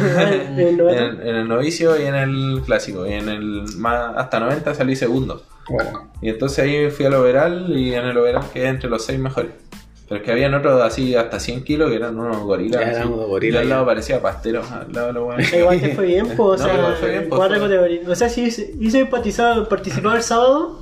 [0.81, 3.07] en el novicio y en el clásico.
[3.07, 5.43] Y en el más, hasta 90 salí segundo.
[6.21, 9.51] Y entonces ahí fui al overall y en el overall quedé entre los 6 mejores.
[10.09, 12.81] Pero es que habían otros así hasta 100 kilos que eran unos gorilas.
[12.81, 13.87] Ya eran unos gorilas, Yo al lado ya.
[13.87, 14.63] parecía pastero.
[14.63, 15.53] Al lado de los buenos.
[15.53, 18.07] Igual te fue bien, pues, o No, sea, bien, cuatro categorías.
[18.09, 20.81] O sea, si hice, hice participar, el sábado,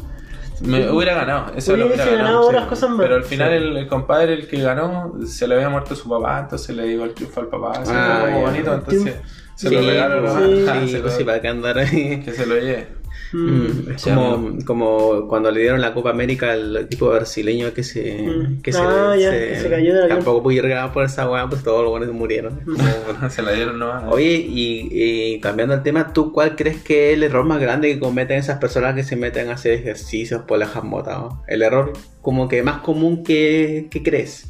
[0.61, 2.47] Me hubiera ganado, eso lo Hubiese hubiera ganado ganado.
[2.49, 2.99] otras cosas más.
[3.01, 3.57] Pero al final Sí.
[3.57, 7.05] el, el compadre, el que ganó, se le había muerto su papá, entonces le dio
[7.05, 7.73] el triunfo al papá.
[7.87, 9.17] Ah, fue como bonito, entonces
[9.57, 10.43] se Sí, lo regalo nomás.
[10.45, 12.21] sí, Ah, sí, se lo- sí, para que andar ahí.
[12.25, 12.89] Que se lo lleve.
[13.35, 18.15] Mm, es como, como cuando le dieron la Copa América al equipo brasileño que se,
[18.23, 18.63] Mm.
[18.63, 20.09] que se, Ah, ya, que se cayó avión.
[20.09, 22.61] tampoco pude regalar por esa weá, pues todos los buenos murieron.
[23.31, 24.05] se la dieron nomás.
[24.09, 24.89] Oye, y,
[25.35, 28.39] y cambiando el tema, ¿tú cuál crees que es el error más grande que cometen
[28.39, 31.35] esas personas que se meten a hacer ejercicios por las botados?
[31.49, 31.93] El error
[32.23, 34.47] como que más común que, que crees,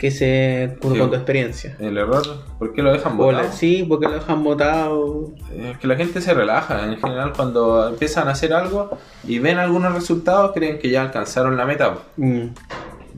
[0.00, 0.98] que se Sí.
[0.98, 1.76] con tu experiencia.
[1.78, 2.22] El error,
[2.58, 3.42] ¿por qué lo dejan botado?
[3.42, 5.30] la- sí, porque lo dejan botado.
[5.54, 8.96] Es que la gente se relaja en general cuando empiezan a hacer algo
[9.28, 11.98] y ven algunos resultados, creen que ya alcanzaron la meta.
[12.16, 12.46] Mm,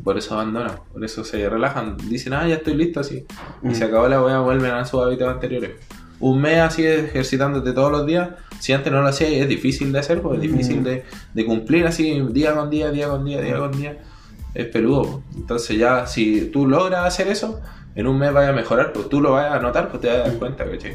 [0.02, 1.96] Por eso abandonan, por eso se relajan.
[2.08, 3.24] Dicen, ah, ya estoy listo así.
[3.60, 3.70] Mm.
[3.70, 5.70] Y se acabó la weá, vuelven a sus hábitos anteriores.
[6.18, 10.00] Un mes así ejercitándote todos los días, si antes no lo hacías, es difícil de
[10.00, 10.84] hacer, pues es difícil Mm.
[10.84, 13.98] de, de cumplir así día con día, día con día, día con día.
[14.54, 15.22] Es peludo.
[15.34, 17.60] Entonces ya, si tú logras hacer eso,
[17.94, 20.16] en un mes vaya a mejorar, pues tú lo vas a notar, pues te vas
[20.16, 20.94] a dar cuenta, ¿cachai?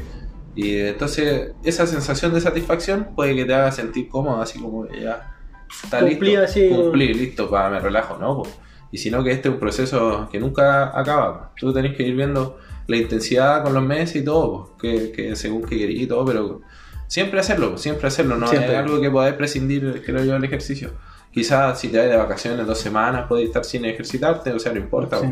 [0.54, 5.02] Y entonces esa sensación de satisfacción puede que te haga sentir cómodo, así como que
[5.02, 5.36] ya
[5.84, 6.42] está Cumplí listo.
[6.44, 8.42] así, Cumplí, listo, para me relajo, ¿no?
[8.42, 8.54] pues.
[8.90, 11.52] Y sino que este es un proceso que nunca acaba.
[11.60, 15.36] Tú tenés que ir viendo la intensidad con los meses y todo, pues, que, que
[15.36, 16.62] según que querís y todo, pero
[17.06, 18.72] siempre hacerlo, siempre hacerlo, no Siempre.
[18.72, 20.92] es algo que podáis prescindir, creo yo, del ejercicio.
[21.32, 24.78] Quizás si te vas de vacaciones dos semanas, podéis estar sin ejercitarte, o sea, no
[24.80, 25.18] importa.
[25.20, 25.26] Sí.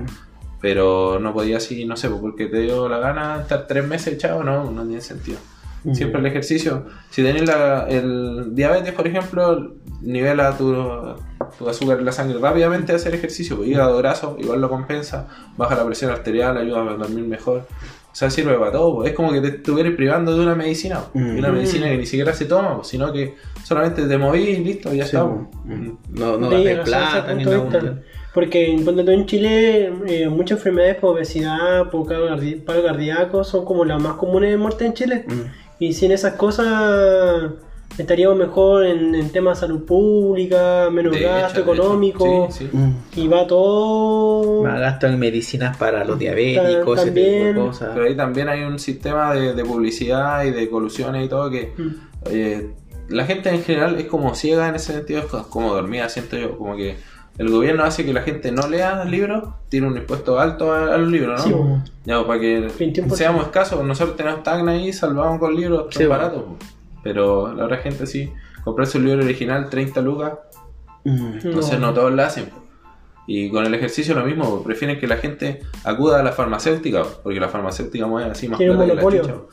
[0.61, 4.43] Pero no podía así, no sé, porque te dio la gana estar tres meses echado,
[4.43, 5.39] no, no tiene sentido.
[5.93, 6.87] Siempre el ejercicio.
[7.11, 10.75] Si tenés la- el diabetes, por ejemplo, nivela tu,
[11.57, 13.63] tu azúcar en la sangre rápidamente hacer ejercicio.
[13.65, 15.29] Hígado graso, igual lo compensa.
[15.57, 17.69] Baja la presión arterial, ayuda a dormir mejor.
[18.17, 18.95] O sea, sirve para todo.
[18.95, 19.11] pues.
[19.11, 21.01] Es como que te estuvieras privando de una medicina.
[21.13, 21.23] pues.
[21.23, 21.37] Mm.
[21.37, 24.91] Una medicina que ni siquiera se toma, pues, sino que solamente te moví y listo,
[24.95, 25.25] ya Sí, está.
[25.25, 25.49] mm.
[25.67, 26.19] pues.
[26.19, 28.03] No, no razón, plata ni nada.
[28.33, 32.07] Porque en Chile eh, muchas enfermedades por obesidad, por
[32.65, 35.27] paro cardíaco son como las más comunes de muerte en Chile.
[35.29, 35.41] Mm.
[35.79, 37.51] Y sin esas cosas
[37.99, 42.49] estaríamos mejor en, en temas de salud pública, menos De gasto hecho, económico.
[42.51, 42.77] Sí, sí.
[42.77, 42.95] Mm.
[43.17, 44.63] Y va todo...
[44.63, 47.91] Más gasto en medicinas para los diabéticos, ese tipo de cosas.
[47.95, 51.73] Pero ahí también hay un sistema de, de publicidad y de colusiones y todo que
[51.77, 51.91] Mm.
[52.31, 52.71] eh,
[53.09, 56.37] la gente en general es como ciega en ese sentido, es co- como dormida, siento
[56.37, 56.97] yo, como que
[57.39, 60.99] el gobierno hace que la gente no lea libros, tiene un impuesto alto a, a
[60.99, 61.47] los libros, ¿no?
[61.47, 61.83] Sí, bo.
[62.05, 63.11] Ya, pues, para que 21%.
[63.15, 66.11] seamos escasos, nosotros tenemos Tagna ahí, salvamos con libros Sí, bueno.
[66.11, 66.43] baratos.
[67.07, 68.33] Pero la otra gente sí,
[68.65, 70.33] comprarse un libro original 30 lucas,
[71.07, 71.39] Mm.
[71.45, 72.51] entonces no, todos lo hacen.
[73.29, 77.21] Y con el ejercicio lo mismo, prefieren que la gente acuda a la farmacéutica, po,
[77.25, 79.03] porque la farmacéutica mueve así más plata que la.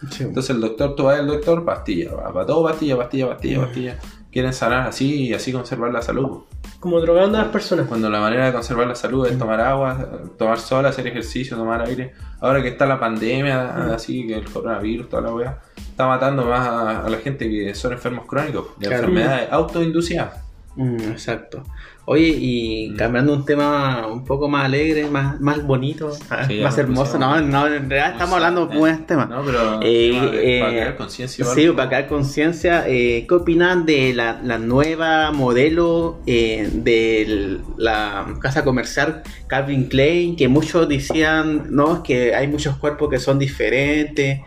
[0.09, 0.23] Sí.
[0.23, 3.99] Entonces el doctor, tú vas al doctor, pastilla, va, para todo pastilla, pastilla, pastilla, pastilla.
[4.31, 6.41] Quieren sanar así y así conservar la salud.
[6.79, 7.87] Como drogando a las personas.
[7.87, 11.81] Cuando la manera de conservar la salud es tomar agua, tomar sol, hacer ejercicio, tomar
[11.83, 12.13] aire.
[12.41, 15.61] Ahora que está la pandemia, así que el coronavirus, toda la weá,
[15.93, 19.03] está matando más a, a la gente que son enfermos crónicos, de Claro.
[19.03, 20.33] enfermedades autoinducidas.
[20.75, 21.63] Mm, exacto.
[22.05, 22.95] Oye, y Mm.
[22.97, 27.39] cambiando un tema un poco más alegre, más, más bonito, ah, Sí, más hermoso, no,
[27.39, 29.29] no, en realidad estamos hablando de buenos temas.
[29.29, 31.45] No, pero Eh, tema de- eh, para crear conciencia.
[31.45, 38.25] Sí, para crear conciencia, eh, ¿qué opinan de la, la nueva modelo eh, de la
[38.41, 40.35] casa comercial Calvin Klein?
[40.35, 44.41] Que muchos decían, no, es que hay muchos cuerpos que son diferentes,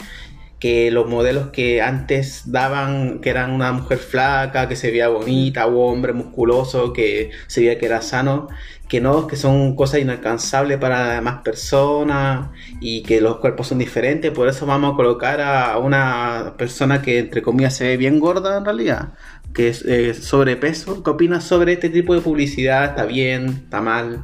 [0.91, 5.93] los modelos que antes daban, que eran una mujer flaca, que se veía bonita, o
[5.93, 8.49] hombre musculoso, que se veía que era sano,
[8.89, 12.51] que no, que son cosas inalcanzables para más personas
[12.81, 17.19] y que los cuerpos son diferentes, por eso vamos a colocar a una persona que
[17.19, 19.15] entre comillas se ve bien gorda en realidad,
[19.55, 21.03] que es eh, sobrepeso.
[21.03, 22.85] ¿Qué opinas sobre este tipo de publicidad?
[22.87, 23.63] ¿Está bien?
[23.65, 24.23] ¿Está mal?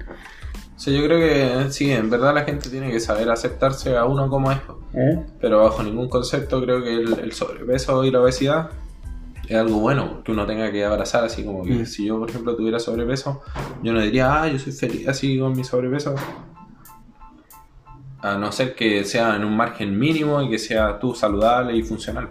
[0.83, 4.29] Sea, yo creo que sí, en verdad la gente tiene que saber aceptarse a uno
[4.29, 4.59] como es.
[4.95, 5.25] ¿Eh?
[5.40, 8.71] Pero bajo ningún concepto creo que el, el sobrepeso y la obesidad
[9.49, 11.25] es algo bueno que uno tenga que abrazar.
[11.25, 11.87] Así como que Mm.
[11.87, 13.42] si yo, por ejemplo, tuviera sobrepeso,
[13.83, 16.14] yo no diría, ah, yo soy feliz así con mi sobrepeso.
[18.21, 21.83] A no ser que sea en un margen mínimo y que sea tú saludable y
[21.83, 22.29] funcional.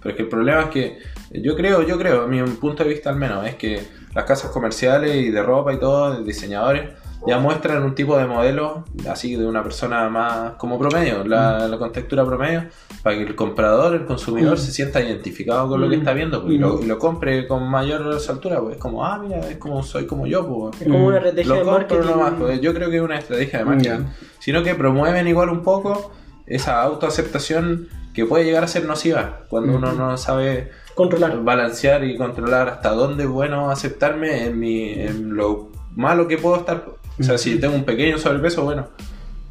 [0.00, 0.98] Pero es que el problema es que
[1.42, 3.82] yo creo, yo creo, a mi punto de vista al menos, es que
[4.14, 6.90] las casas comerciales y de ropa y todo, de diseñadores,
[7.26, 11.78] ya muestran un tipo de modelo así de una persona más como promedio, la, la
[11.78, 12.64] contextura promedio,
[13.02, 14.58] para que el comprador, el consumidor Mm.
[14.60, 16.00] se sienta identificado con lo que Mm.
[16.00, 16.82] está viendo pues, y, lo, Mm.
[16.82, 20.26] y lo compre con mayor soltura, pues es como, ah, mira, es como soy como
[20.26, 20.80] yo, pues.
[20.82, 22.06] Es como una estrategia Lo de marketing.
[22.06, 24.04] nomás, pues, yo creo que es una estrategia de marketing,
[24.38, 26.12] sino que promueven igual un poco
[26.46, 29.76] esa autoaceptación que puede llegar a ser nociva cuando Mm.
[29.76, 31.42] uno no sabe Controlar.
[31.42, 36.56] balancear y controlar hasta dónde es bueno aceptarme en, mi, en lo malo que puedo
[36.56, 36.84] estar.
[37.18, 38.88] O sea, si tengo un pequeño sobrepeso, bueno,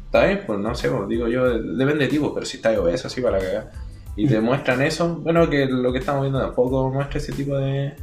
[0.06, 2.76] está bien, pues no sé, pues, digo yo, depende de ti, pues, pero si estás
[2.78, 3.72] obeso así para cagar
[4.16, 7.94] y te muestran eso, bueno, que lo que estamos viendo tampoco muestra ese tipo de...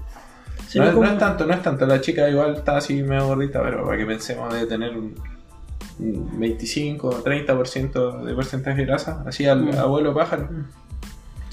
[0.68, 3.02] Sí, no, es, como- no es tanto, no es tanto, la chica igual está así
[3.04, 5.16] medio gordita, pero para que pensemos de tener un,
[6.00, 9.78] un 25 o 30% de porcentaje de grasa, así al Mm.
[9.78, 10.50] abuelo pájaro.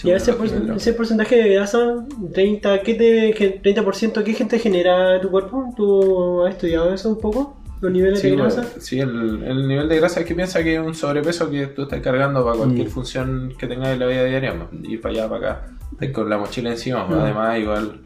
[0.02, 5.20] Y ese, por- ese porcentaje de grasa, 30, ¿qué te, qué- 30%, ¿qué gente genera
[5.20, 5.72] tu cuerpo?
[5.76, 7.59] ¿Tú has estudiado eso un poco?
[7.80, 8.80] ¿Los niveles Sí, de bueno, grasa?
[8.80, 11.82] sí, el, el nivel de grasa es que piensa que es un sobrepeso que tú
[11.82, 12.90] estás cargando para cualquier Mm.
[12.90, 16.28] función que tengas en la vida diaria, pues, ir para allá, para acá, estás con
[16.28, 17.12] la mochila encima, Mm.
[17.14, 18.00] además igual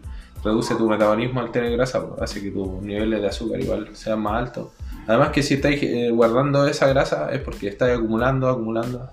[0.44, 4.20] reduce tu metabolismo al tener grasa, pues, hace que tus niveles de azúcar igual sean
[4.22, 4.68] más altos.
[5.06, 9.10] Además que si estáis eh, guardando esa grasa es porque estáis acumulando, acumulando.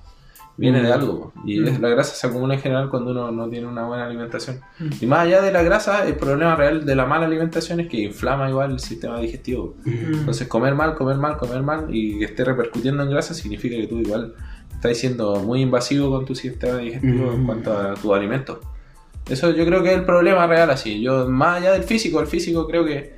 [0.61, 0.83] Viene Mm.
[0.85, 1.31] de algo.
[1.33, 1.81] pues, Y Mm.
[1.81, 4.59] la grasa se acumula en general cuando uno no tiene una buena alimentación.
[4.79, 4.89] Mm.
[5.01, 7.97] Y más allá de la grasa, el problema real de la mala alimentación es que
[7.97, 9.75] inflama igual el sistema digestivo.
[9.85, 10.13] Mm.
[10.19, 13.87] Entonces comer mal, comer mal, comer mal y que esté repercutiendo en grasa significa que
[13.87, 14.35] tú igual
[14.71, 17.45] estás siendo muy invasivo con tu sistema digestivo en Mm.
[17.45, 18.57] cuanto a tus alimentos.
[19.29, 21.01] Eso yo creo que es el problema real así.
[21.01, 23.13] Yo más allá del físico, el físico creo que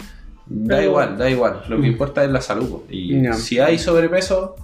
[0.46, 1.62] da Pero- igual, da igual.
[1.70, 1.92] Lo que Mm.
[1.92, 2.82] importa es la salud.
[2.90, 4.56] Y si hay sobrepeso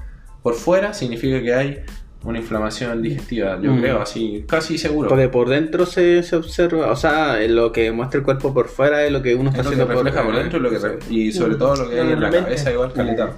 [0.43, 1.77] por fuera, significa que hay
[2.23, 3.57] una inflamación digestiva.
[3.61, 3.79] Yo Mm.
[3.79, 5.07] creo así, casi seguro.
[5.09, 9.05] Porque por dentro se, se observa, o sea, lo que muestra el cuerpo por fuera
[9.05, 10.79] es lo que uno está Es lo que haciendo refleja por dentro y, lo que
[10.79, 13.33] re- y sobre todo lo que hay en la cabeza igual caleta.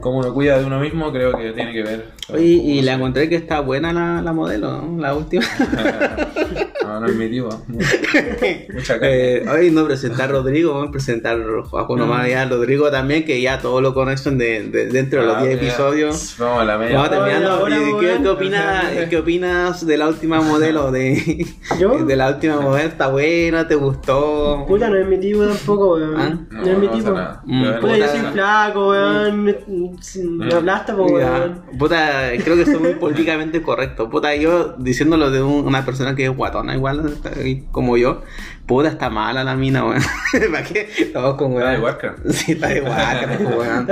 [0.00, 2.06] Cómo uno cuida de uno mismo creo que tiene que ver.
[2.38, 5.00] y se- la encontré que está buena la, la modelo, ¿no?
[5.00, 5.44] la última.
[6.84, 7.48] no, no es mi tío.
[8.72, 8.96] Mucha.
[9.02, 12.90] Eh, hoy no presentar a Rodrigo, vamos a presentar a Juan nomás ya a Rodrigo
[12.90, 15.62] también, que ya todo lo conocen de, de- dentro de los Ah, 10 mira.
[15.72, 16.34] episodios.
[16.38, 16.94] Vamos a la media.
[16.96, 17.50] Vamos terminando.
[17.50, 20.90] ahora, ¿Y ¿Qué, opinas, ¿Qué opinas de la última modelo?
[20.90, 21.46] De,
[21.78, 22.04] ¿Yo?
[22.04, 23.66] de la última modelo, ¿está buena?
[23.68, 24.64] ¿Te gustó?
[24.66, 26.14] Puta, no es mi tipo tampoco, weón.
[26.16, 26.38] ¿Ah?
[26.50, 27.10] No, es mi tipo.
[27.44, 29.51] Mm, Puta, yo soy flaco, weón.
[30.38, 31.62] Me, me aplasta, po, weón.
[31.78, 34.08] Puta, creo que soy muy políticamente correcto.
[34.10, 37.14] Puta, yo diciéndolo de un- una persona que es guatona, igual
[37.70, 38.22] como yo.
[38.72, 40.00] Puta, está mala la mina, weón.
[40.50, 40.88] ¿Para qué?
[40.98, 41.82] Estamos con Está de weón.
[41.82, 42.18] Warcraft.
[42.30, 43.86] Sí, está de guacra, weón.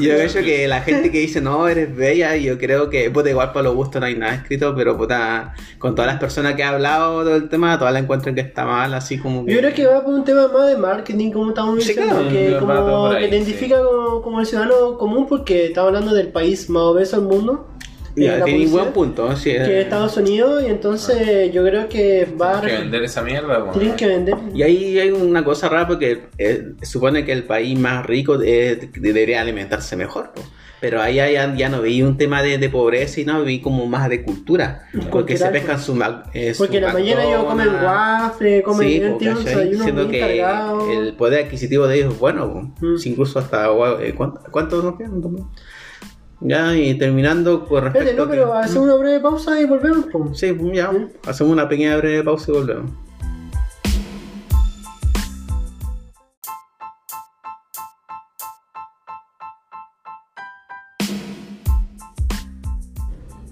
[0.00, 3.52] Yo creo que la gente que dice no, eres bella, yo creo que, puta, igual
[3.52, 6.64] para los gustos no hay nada escrito, pero puta, con todas las personas que he
[6.64, 9.52] hablado del tema, todas la encuentran que está mal, así como que.
[9.52, 12.28] Yo creo que va por un tema más de marketing, como estamos Sí, diciendo, claro,
[12.28, 13.42] que, va todo como, ahí, que te sí.
[13.44, 17.68] identifica como, como el ciudadano común, porque estamos hablando del país más obeso del mundo.
[18.24, 19.50] Ya, eh, tiene publicidad, buen punto, sí.
[19.50, 22.60] Que es Estados Unidos, y entonces yo creo que va a.
[22.60, 23.62] Que vender esa mierda.
[23.64, 23.72] weón.
[23.78, 24.34] Tienen que vender.
[24.54, 28.90] Y ahí hay una cosa rara porque eh, supone que el país más rico eh,
[29.00, 30.32] debería alimentarse mejor.
[30.80, 33.86] Pero ahí ya, ya no vi un tema de, de pobreza y no vi como
[33.86, 34.84] más de cultura.
[35.10, 38.88] Porque se pescan su, Mac- eh, su Porque en la mañana ellos comen waffle, comen
[38.88, 39.44] Sí, un ¿cachai?
[39.44, 40.92] desayuno siendo que cargado.
[40.92, 42.72] el poder adquisitivo de ellos es bueno.
[42.80, 42.94] Mm.
[43.06, 43.66] Incluso hasta
[44.00, 45.20] eh, ¿cuánto, cuánto nos quedan?
[46.40, 49.64] Ya, y terminando con respecto Espérate, no, a que- pero hacemos una breve pausa y
[49.66, 50.06] volvemos.
[50.06, 50.32] po.
[50.34, 50.92] Sí, ya,
[51.26, 52.90] hacemos una pequeña breve pausa y volvemos.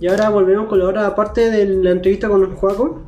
[0.00, 3.02] Y ahora volvemos con la hora aparte de la entrevista con Juaco.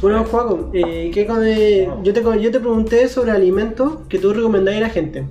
[0.00, 4.32] Bueno, Juaco, eh, ¿qué con- eh, yo, te, yo te pregunté sobre alimentos que tú
[4.32, 5.24] recomendáis a la gente.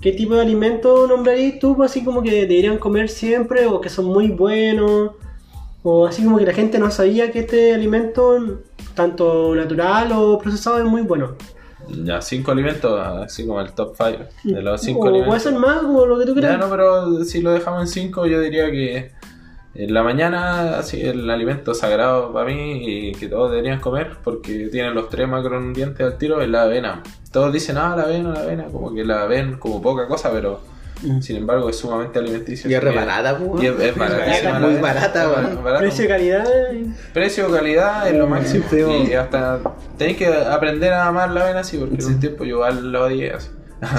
[0.00, 4.06] ¿Qué tipo de alimentos nombrarías tú así como que deberían comer siempre o que son
[4.06, 5.10] muy buenos?
[5.82, 8.60] O así como que la gente no sabía que este alimento,
[8.94, 11.36] tanto natural o procesado, es muy bueno.
[12.04, 15.28] Ya, cinco alimentos, así como el top 5 de los cinco o alimentos.
[15.28, 16.58] puede ser más, como lo que tú Ya, creas.
[16.58, 19.10] no, pero si lo dejamos en 5, yo diría que
[19.74, 24.68] en la mañana, así, el alimento sagrado para mí y que todos deberían comer porque
[24.70, 27.02] tienen los tres macronutrientes al tiro es la avena.
[27.30, 30.60] Todos dicen, ah, la avena, la avena, como que la ven como poca cosa, pero
[31.02, 31.22] Mm.
[31.22, 32.70] Sin embargo, es sumamente alimenticio.
[32.70, 33.62] Y es re barata, pues.
[33.62, 34.58] Y es, es baratísima.
[34.58, 35.78] Muy la- barata, barata.
[35.78, 36.44] Precio calidad.
[37.14, 38.64] Precio, calidad es lo máximo.
[38.68, 39.60] Sí, y hasta
[39.96, 43.32] tenéis que aprender a amar la avena así, porque en un tiempo yo la odié
[43.32, 43.48] así.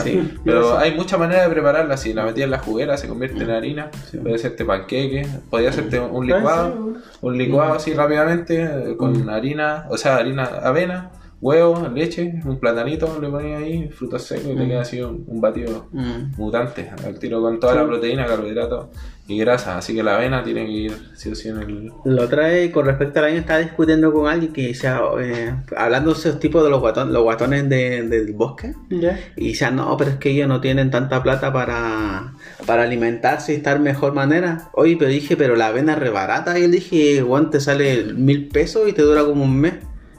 [0.04, 0.38] Sí.
[0.46, 1.98] Pero hay muchas maneras de prepararla.
[1.98, 3.90] Si la metías en la juguera, se convierte en harina.
[4.22, 6.94] Puede hacerte panqueque, podía hacerte un licuado.
[7.22, 11.10] Un licuado así rápidamente eh, con harina, o sea, harina, avena,
[11.42, 15.42] huevo, leche, un platanito, le ponía ahí, frutos secos y te queda así un, un
[15.42, 16.36] batido Mm.
[16.38, 16.90] mutante.
[17.06, 18.88] Al tiro con toda la proteína, carbohidratos
[19.28, 19.78] y grasa.
[19.78, 21.92] Así que la avena tiene que ir sí o sí en el.
[22.06, 26.14] La otra vez, con respecto al año, estaba discutiendo con alguien que decía, eh, hablando
[26.14, 29.20] de esos tipos de los, guatones, los guatones de- del bosque, Ya.
[29.36, 32.34] y decían, no, pero es que ellos no tienen tanta plata para,
[32.68, 34.70] para alimentarse y estar mejor manera.
[34.74, 36.60] Oye, pero dije, pero la avena es re barata.
[36.60, 39.74] Y él dije, Juan, te sale mil pesos y te dura como un mes.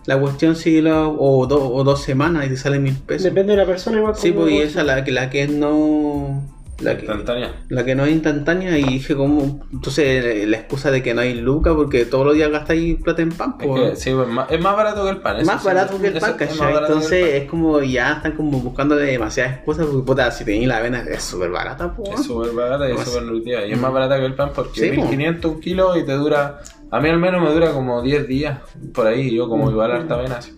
[0.06, 3.24] La cuestión sí, lo- o, do- o dos semanas y te sale mil pesos.
[3.24, 4.14] Depende de la persona igual.
[4.16, 6.42] Sí, pues y esa la que la que no
[6.80, 7.52] la que, Instantánea.
[7.68, 11.20] la que no es instantánea y dije como entonces eh, la excusa de que no
[11.20, 13.90] hay lucas porque todos los días gastáis plata en pan Es, pues.
[13.90, 15.46] que, sí, pues, más, es más barato que el pan.
[15.46, 16.74] más barato que el pan, es ¿cachai?
[16.76, 17.36] Entonces pan.
[17.42, 21.22] es como ya están como buscando demasiadas excusas porque puta, si tenéis la avena es
[21.22, 22.18] súper barata, pues.
[22.18, 23.64] Es súper barata y es súper nutritiva.
[23.64, 25.02] Y es más barata que el pan porque Sí, po.
[25.02, 26.58] 1500 un kilo y te dura.
[26.92, 28.58] A mí al menos me dura como 10 días
[28.92, 29.34] por ahí.
[29.34, 30.56] Yo como igual harta avena así.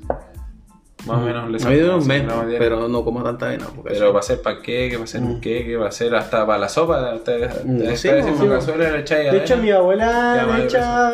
[1.06, 1.54] Más o menos le Mm.
[1.56, 3.66] A saco un mes, así, pero no como tanta avena.
[3.82, 5.40] Pero eso- para hacer panqueque, para hacer un Mm.
[5.40, 7.14] queque, para hacer hasta para la sopa.
[7.24, 8.24] Te, Mm, echáis
[9.32, 11.10] De hecho, mi abuela le echa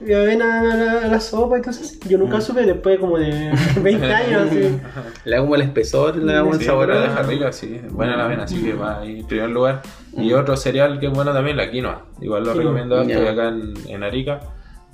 [0.00, 1.98] mi avena a la, a sopa así.
[2.08, 2.42] Yo nunca Mm.
[2.42, 3.50] supe después como de
[3.82, 4.42] 20 años.
[4.50, 4.80] así.
[5.24, 7.80] le hago el espesor, le hago el sabor pero a deja rica, sí.
[7.90, 9.82] Buena la avena, así que va ahí en primer lugar.
[10.14, 10.22] Mm.
[10.22, 12.02] Y otro cereal que es bueno también, la quinoa.
[12.20, 13.52] Igual lo recomiendo acá
[13.88, 14.40] en Arica.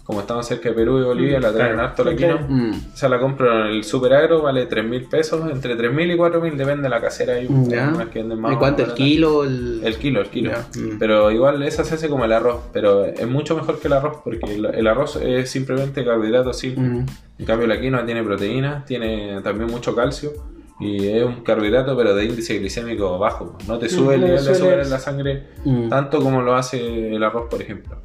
[0.08, 1.88] Como estamos cerca de Perú y Bolivia, la traen Claro.
[1.90, 2.38] harto la quinoa.
[2.48, 2.70] Mm.
[2.94, 6.10] O sea, la compro en el super agro, vale 3 mil pesos, entre 3 mil
[6.10, 7.34] y 4 mil, depende de la casera.
[7.36, 8.54] Algunas que venden más.
[8.54, 8.82] ¿Y cuánto?
[8.84, 9.44] ¿El kilo?
[9.44, 10.52] El, El kilo, el kilo.
[10.74, 10.98] Mm.
[10.98, 14.20] Pero igual esa se hace como el arroz, pero es mucho mejor que el arroz
[14.24, 16.88] porque el, el arroz es simplemente carbohidratos simples.
[16.90, 17.04] Mm.
[17.40, 20.32] En cambio la quinoa tiene proteína, tiene también mucho calcio
[20.80, 23.58] y es un carbohidrato pero de índice glicémico bajo.
[23.68, 25.90] No te sube el no nivel de azúcar en la sangre Mm.
[25.90, 28.00] tanto como lo hace el arroz, por ejemplo.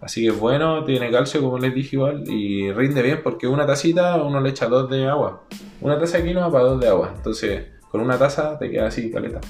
[0.00, 3.66] Así que es bueno, tiene calcio como les dije igual y rinde bien porque una
[3.66, 5.44] tacita uno le echa dos de agua.
[5.80, 7.12] Una taza de quinoa para dos de agua.
[7.16, 9.40] Entonces con una taza te queda así, caleta.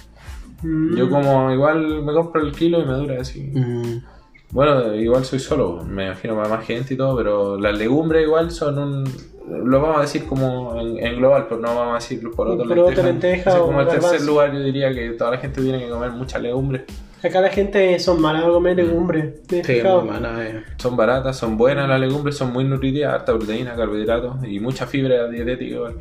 [0.62, 0.96] Mm.
[0.96, 3.50] Yo como igual me compro el kilo y me dura así.
[3.52, 4.02] Mm.
[4.50, 8.50] Bueno, igual soy solo, me imagino para más gente y todo, pero las legumbres igual
[8.50, 9.04] son un...
[9.48, 12.66] Lo vamos a decir como en, en global, pero no vamos a decir por otro
[12.66, 15.38] Por otro lenteja O sea, o como el tercer lugar yo diría que toda la
[15.38, 16.82] gente tiene que comer muchas legumbres.
[17.26, 19.42] Acá la gente son malas a comer legumbres.
[19.46, 20.02] ¿te has Sí, fijado?
[20.02, 20.62] muy mala, eh.
[20.78, 25.28] Son baratas, son buenas las legumbres, son muy nutritivas, harta proteína, carbohidratos y mucha fibra
[25.28, 25.94] dietética igual.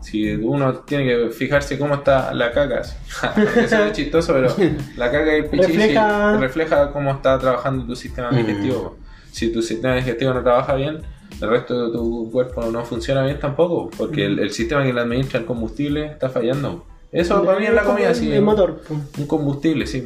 [0.00, 2.80] Si uno tiene que fijarse cómo está la caca,
[3.56, 4.48] eso es chistoso, pero
[4.96, 6.90] la caca y el pichichi Refleja- refleja...
[6.92, 8.36] cómo está trabajando tu sistema Mm.
[8.36, 8.96] digestivo.
[9.30, 11.02] Si tu sistema digestivo no trabaja bien,
[11.40, 15.00] el resto de tu cuerpo no funciona bien tampoco, porque el, el sistema que le
[15.00, 16.84] administra el combustible está fallando.
[17.12, 18.32] Eso para mí es la comida, El- sí.
[18.32, 18.80] El motor.
[19.18, 20.02] Un combustible, sí.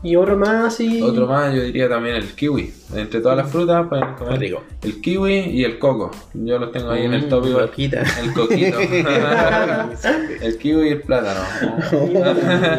[0.00, 1.02] Y otro más y.
[1.02, 2.72] Otro más, yo diría también el kiwi.
[2.94, 4.62] Entre todas las frutas pueden comer Rico.
[4.82, 6.10] el kiwi y el coco.
[6.34, 7.60] Yo los tengo ahí en el Mm, tópico.
[7.60, 8.02] loquita.
[8.22, 8.78] El coquito.
[10.40, 11.40] el kiwi y el plátano.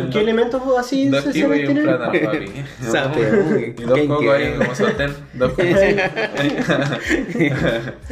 [0.07, 2.45] ¿Y ¿Qué elementos así Dos se kiwi y un plátano, papi.
[3.77, 5.13] Y dos ¿quién cocos ahí como sostén.
[5.33, 5.65] Dos cocos.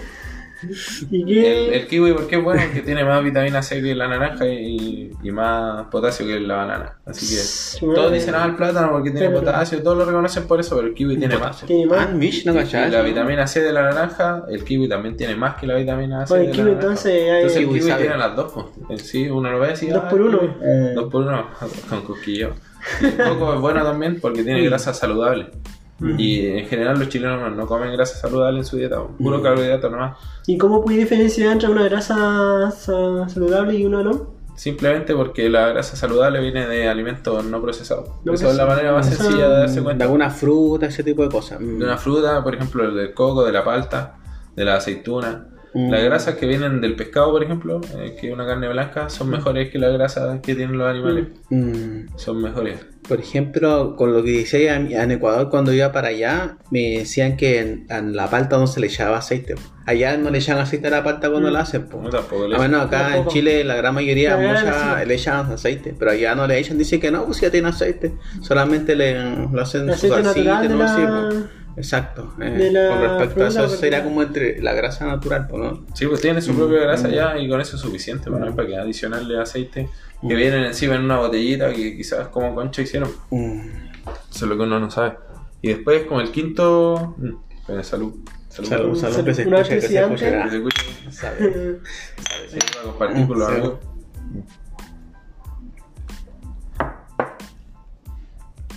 [1.12, 5.12] ¿Y El, kiwi porque es bueno, porque tiene más vitamina C que la naranja y,
[5.24, 6.98] y más potasio que la banana.
[7.06, 7.26] Así
[7.80, 10.76] que todos dicen ah el plátano porque tiene Pero- potasio, todos lo reconocen por eso,
[10.76, 11.62] pero el kiwi tiene más.
[11.66, 12.14] Tiene Ah, más.
[12.14, 12.92] Mish, no Y cachai.
[12.92, 16.34] la vitamina C de la naranja, el kiwi también tiene más que la vitamina C
[16.34, 16.82] Bueno, de el la kiwi, naranja.
[16.88, 18.02] entonces, hay- Entonces el Kiwi sabe.
[18.04, 18.54] tiene las dos,
[18.88, 19.02] pues.
[19.04, 19.88] Sí, uno lo ve así.
[19.88, 20.40] Dos ah, por uno.
[20.40, 20.52] kiwi.
[20.64, 20.92] Eh.
[20.96, 21.48] Dos por uno,
[21.90, 22.54] con cosquillo.
[23.02, 25.48] Y el coco es bueno también porque tiene grasa saludable.
[26.00, 30.18] Y en general los chilenos no, comen grasa saludable en su dieta, puro carbohidrato nomás.
[30.46, 34.36] ¿Y cómo puedes diferenciar entre una grasa sa- saludable y una no?
[34.56, 38.10] Simplemente porque la grasa saludable viene de alimentos no procesados.
[38.26, 40.06] No Esa es la manera más Eso- sencilla de darse De cuenta.
[40.06, 41.60] alguna fruta, ese tipo de cosas.
[41.62, 41.80] Mm.
[41.80, 44.16] De una fruta, por ejemplo, el del coco, de la palta,
[44.56, 45.48] de la aceituna.
[45.78, 45.92] Mm.
[45.92, 49.30] Las grasas que vienen del pescado, por ejemplo, eh, que es una carne blanca, son
[49.30, 51.28] mejores que las grasas que tienen los animales.
[51.52, 52.08] Mm.
[52.16, 52.84] Son mejores.
[53.08, 57.38] Por ejemplo, con lo que decía en, en Ecuador cuando iba para allá, me decían
[57.38, 59.54] que en, en la palta no se le echaba aceite.
[59.86, 61.88] Allá no le echan aceite a la palta cuando la hacen.
[61.88, 62.02] po.
[62.02, 63.28] No, tampoco le Ah, bueno, acá en.
[63.28, 65.06] Chile la gran mayoría mucha, sí.
[65.08, 68.14] le echan aceite, pero allá no le echan, dice que no, pues ya tiene aceite,
[68.42, 70.78] solamente le lo hacen su aceite salsita, natural ¿no?
[70.78, 71.57] La, po.
[71.78, 72.34] Exacto.
[72.42, 75.86] eh, De la con respecto a eso, sería como entre la grasa natural, ¿no?
[75.94, 78.68] Sí, pues tiene su propia grasa ya y con eso es suficiente, no hay para
[78.68, 79.88] que adicionarle aceite
[80.28, 83.12] que vienen encima en una botellita que quizás como concha hicieron.
[83.30, 83.60] Mm.
[84.34, 85.14] Eso es lo que uno no sabe.
[85.62, 87.16] Y después, como el quinto.
[87.18, 88.16] mm, eh, salud.
[88.50, 88.70] Salud.
[88.70, 90.56] Salud, salud, que se Una escuche, que se antioxidante.
[90.58, 90.82] escuche.
[90.82, 91.12] Que se escuche.
[91.12, 91.80] Sabe.
[92.50, 93.74] Sí, para compartir con los amigos.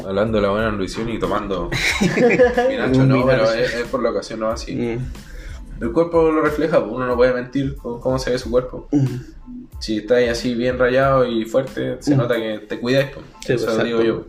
[0.06, 1.70] Hablando de la buena nutrición y tomando
[3.06, 4.74] no, pero es, es por la ocasión, no así.
[4.74, 5.82] Mm.
[5.82, 8.88] El cuerpo lo refleja, pues, uno no puede mentir con cómo se ve su cuerpo.
[8.92, 9.06] Mm.
[9.78, 12.18] Si estás así bien rayado y fuerte, se Mm.
[12.18, 13.24] nota que te cuidas, pues.
[13.46, 13.84] Sí, eso exacto.
[13.86, 14.26] digo yo.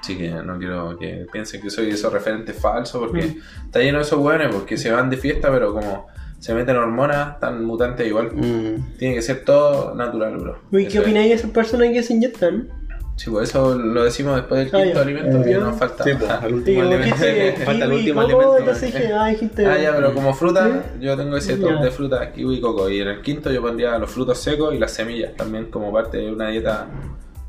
[0.00, 4.04] Así que no quiero que piensen que soy esos referentes falsos, porque está lleno de
[4.04, 6.08] esos buenos, porque se van de fiesta, pero como
[6.40, 8.32] se meten hormonas tan mutantes igual.
[8.34, 8.96] Mm.
[8.98, 10.58] Tiene que ser todo natural, bro.
[10.72, 12.68] Eso ¿qué opináis de esas personas que se inyectan?
[13.16, 15.02] Sí, pues eso lo decimos después del Ah, quinto ya.
[15.02, 15.58] alimento, que Ya.
[15.58, 16.02] nos falta.
[16.04, 17.16] Sí, pues, al Sí, último como alimento.
[17.64, 18.80] Falta el kiwi, último coco, alimento.
[18.86, 19.66] dije, ah, dijiste...
[19.66, 21.82] Ah, ya, pero como fruta, yo tengo ese top Ya.
[21.82, 22.88] de fruta, kiwi y coco.
[22.88, 26.16] Y en el quinto yo pondría los frutos secos y las semillas también como parte
[26.18, 26.88] de una dieta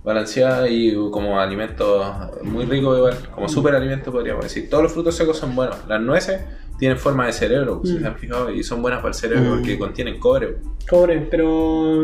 [0.04, 4.70] balanceada y como alimento muy rico igual, como superalimento podríamos decir.
[4.70, 5.78] Todos los frutos secos son buenos.
[5.88, 6.42] Las nueces
[6.78, 8.00] tienen forma de cerebro, si Mm.
[8.02, 9.54] se han fijado, y son buenas para el cerebro Mm.
[9.60, 10.58] porque contienen cobre.
[10.90, 12.04] Cobre, pero...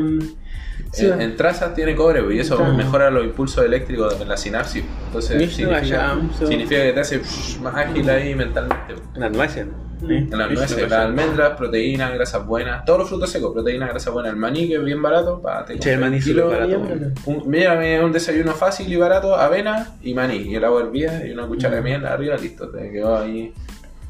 [0.91, 2.73] sí, en, en trazas tiene cobre y eso Claro.
[2.73, 4.84] mejora los impulsos eléctricos en la sinapsis.
[5.07, 6.15] Entonces significa,
[6.47, 6.57] sí.
[6.67, 7.21] que te hace
[7.61, 8.95] más ágil ahí mentalmente.
[9.15, 9.67] Las nueces.
[10.01, 10.11] Mm.
[10.11, 10.27] ¿eh?
[10.32, 14.32] Las nueces, las almendras, proteínas, grasas buenas, todos los frutos secos, proteínas, grasas buenas.
[14.32, 16.51] El maní que es bien barato, para te Che, el maní sí kilo.
[16.53, 16.82] es barato.
[17.25, 21.32] Un, mira, un desayuno fácil y barato, avena y maní, y el agua hervida y
[21.32, 23.53] una cuchara de miel arriba, listo, te quedó ahí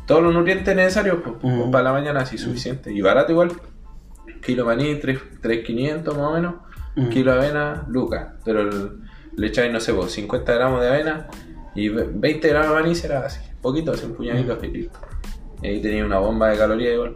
[0.06, 1.72] todos los nutrientes necesarios pues, Mm.
[1.72, 2.92] para la mañana, así suficiente.
[2.94, 3.52] Y barato igual,
[4.42, 6.56] kilo maní, 3 3.500 más o menos,
[6.96, 7.10] Mm.
[7.10, 8.92] kilo de avena, lucas, pero el-
[9.36, 11.28] le echáis, no sé, vos, 50 gramos de avena
[11.76, 14.66] y ve- 20 gramos de maní será así, poquito, así un puñadito Mm.
[14.66, 15.00] y listo.
[15.62, 17.16] Y ahí tenía una bomba de calorías igual.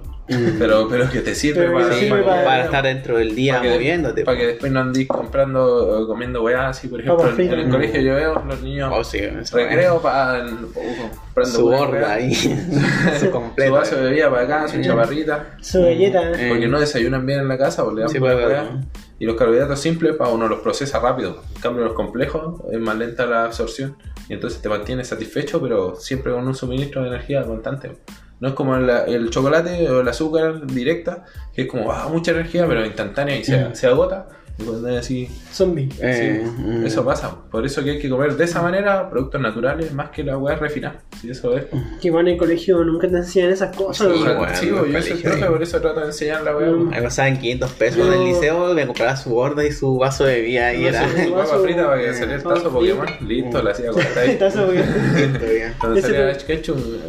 [0.57, 3.17] Pero, pero que te sirve Pero que para, te Sí, sirve para- para estar dentro
[3.17, 4.23] del día para que, moviéndote.
[4.23, 5.65] para que después no andéis comprando
[6.01, 9.03] o comiendo weá así, por ejemplo, en, en el colegio yo veo los niños Oh,
[9.03, 9.19] sí,
[9.51, 12.13] recreo para comprando Su weá.
[12.13, 12.33] ahí.
[13.19, 13.73] su su completo.
[13.73, 16.31] vaso de bebida para acá, su chaparrita, Su galleta.
[16.31, 16.47] Eh.
[16.49, 18.81] porque no desayunan bien en la casa, porque le dan Sí, pues, weá.
[19.19, 21.43] Y los carbohidratos simples, para uno los procesa rápido.
[21.55, 23.97] En cambio, los complejos es más lenta la absorción.
[24.29, 27.91] Y entonces te mantiene satisfecho, pero siempre con un suministro de energía constante.
[28.39, 31.23] No es como el, el chocolate o el azúcar directa,
[31.53, 33.75] que es como ah, mucha energía, pero instantánea y se, Mm.
[33.75, 34.27] se agota.
[34.59, 35.89] Y cuando es así, Zombie.
[35.99, 36.85] Eh, sí, mm.
[36.85, 37.35] eso pasa.
[37.49, 40.55] Por eso que hay que comer de esa manera productos naturales más que la hueá
[40.55, 41.01] refinada.
[41.19, 41.65] Sí, eso es.
[41.99, 44.07] Que van en el colegio nunca te enseñan esas cosas.
[44.15, 46.69] Sí, bueno, sí, en yo el soy profe, por eso trato de enseñar la hueá.
[46.69, 46.93] Mm.
[46.93, 49.97] Ahí me pasaban 500 pesos en Yo- el liceo, me compraba su gorda y su
[49.97, 51.09] vaso de bebida y No era.
[51.25, 52.71] su papa frita para que saliera el papa tazo.
[52.71, 53.05] Pokémon.
[53.27, 54.35] Listo, la hacía cortar ahí.
[54.39, 55.73] Tazo, ya.
[55.79, 56.33] Cuando salía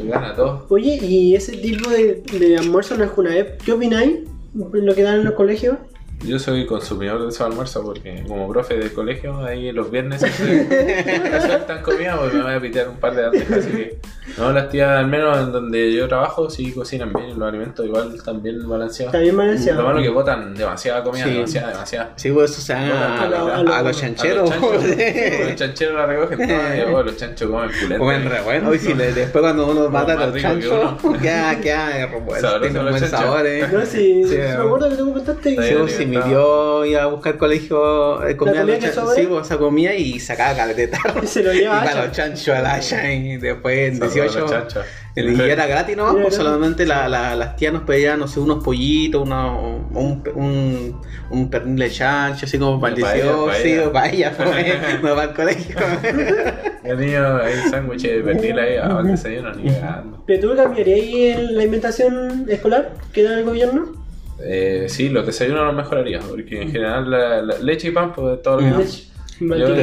[0.05, 0.67] gana todo.
[0.71, 3.61] Oye, ¿y ese tipo de, de almuerzo no es Junaep?
[3.63, 4.21] ¿Qué opináis?
[4.55, 5.77] ¿Lo que dan en los colegios?
[6.27, 11.21] Yo soy consumidor de esos almuerzos porque como profe de colegio, ahí los viernes siempre
[11.23, 13.51] me sueltan comida porque me voy a pitear un par de antes.
[13.51, 13.99] Así que,
[14.39, 18.15] no, las tías, al menos en donde yo trabajo, sí cocinan bien los alimentos igual
[18.15, 19.13] están bien balanceados.
[19.15, 19.83] Está bien balanceado.
[19.83, 21.33] Lo malo es que botan demasiada comida, Sí.
[21.35, 22.13] demasiada, demasiada.
[22.17, 24.51] Sí, pues eso se van a, A lo- a a, lo- a los chancheros.
[24.51, 27.99] A los chanchos, los chancheros la recogen toda y oh, los chanchos comen pulento.
[27.99, 28.75] Comen re bueno.
[28.75, 32.41] Y si le- después cuando uno mata a los chanchos, queda, queda Tiene un buen
[32.41, 33.11] chanchos.
[33.11, 33.69] sabor, eh.
[33.71, 34.53] No, sí, Sí, sí, me eh.
[34.53, 34.95] acuerdo que.
[35.25, 39.95] Está Sí, tío iba a buscar colegio, eh, comía comida los sí, pues, esa comía
[39.97, 40.99] y sacaba caleta.
[41.23, 44.17] Y se lo y lleva a para los chanchos al Haya y después en Saludos
[44.17, 44.41] a 18.
[44.41, 44.85] los chanchos.
[45.17, 46.13] El y era gratis, ¿no?
[46.17, 51.01] Pues solamente la- la- las tías nos pedían, no sé, unos pollitos, una, un, un,
[51.31, 53.85] un pernil de chancho, así como para el Paella, 18, sí, paella.
[53.87, 54.33] o paella,
[54.83, 55.77] pues, no para el colegio.
[56.83, 59.71] El niño, hay sándwich de pernil ahí, ah, al desayuno, ni.
[60.27, 64.04] ¿Pero tú cambiarías la alimentación escolar que da el gobierno?
[64.41, 68.43] Eh, sí, los desayunos los mejoraría, porque en general la, la leche y pan, pues
[68.43, 69.05] todo lo que Leche,
[69.41, 69.75] Yo,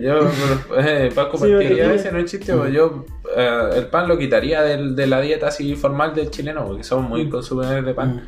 [0.00, 0.30] yo,
[0.78, 1.94] eh, pan con Sí, mantequilla, mantequilla.
[1.94, 3.04] ese no es chiste, pues yo
[3.36, 7.08] eh, el pan lo quitaría del- de la dieta así formal del chileno, porque somos
[7.10, 8.22] muy consumidores de pan.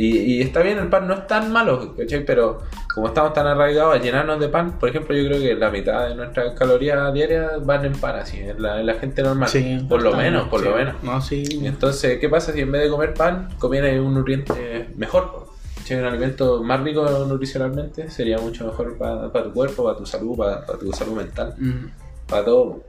[0.00, 2.24] Y, y está bien, el pan no es tan malo, ¿cachai?
[2.24, 2.60] Pero
[2.94, 6.08] como estamos tan arraigados a llenarnos de pan, por ejemplo, yo creo que la mitad
[6.08, 9.48] de nuestras calorías diarias van en pan, así, en la, en la gente normal.
[9.48, 10.94] Sí, por lo menos, por lo menos.
[11.02, 11.60] No, Y sí.
[11.64, 15.48] entonces, ¿qué pasa si en vez de comer pan, comieras un nutriente mejor?
[15.90, 20.64] Un alimento más rico nutricionalmente sería mucho mejor para tu cuerpo, para tu salud, para,
[20.64, 21.86] tu salud mental, Mm.
[22.28, 22.84] para todo.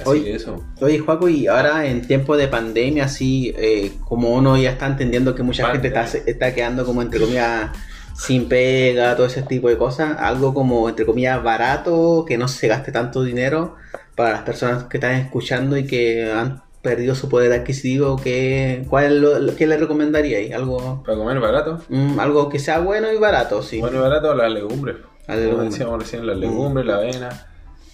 [0.00, 0.34] Así Oye.
[0.34, 0.64] eso.
[0.80, 5.34] Oye, Juaco, y ahora en tiempo de pandemia, así eh, como uno ya está entendiendo
[5.34, 6.30] que mucha gente está, Pandemia.
[6.32, 7.70] está quedando como entre comillas
[8.16, 12.68] sin pega, todo ese tipo de cosas, algo como entre comillas barato, que no se
[12.68, 13.76] gaste tanto dinero
[14.16, 19.04] para las personas que están escuchando y que han perdido su poder adquisitivo, ¿qué, cuál
[19.04, 20.52] es lo, qué le recomendaría ahí?
[20.52, 21.80] Algo, Para comer barato.
[21.88, 23.80] mm, algo que sea bueno y barato, sí.
[23.80, 24.96] Bueno y barato las legumbres.
[25.28, 25.70] Las Como legumbres.
[25.72, 27.46] decíamos recién, las legumbres, la avena.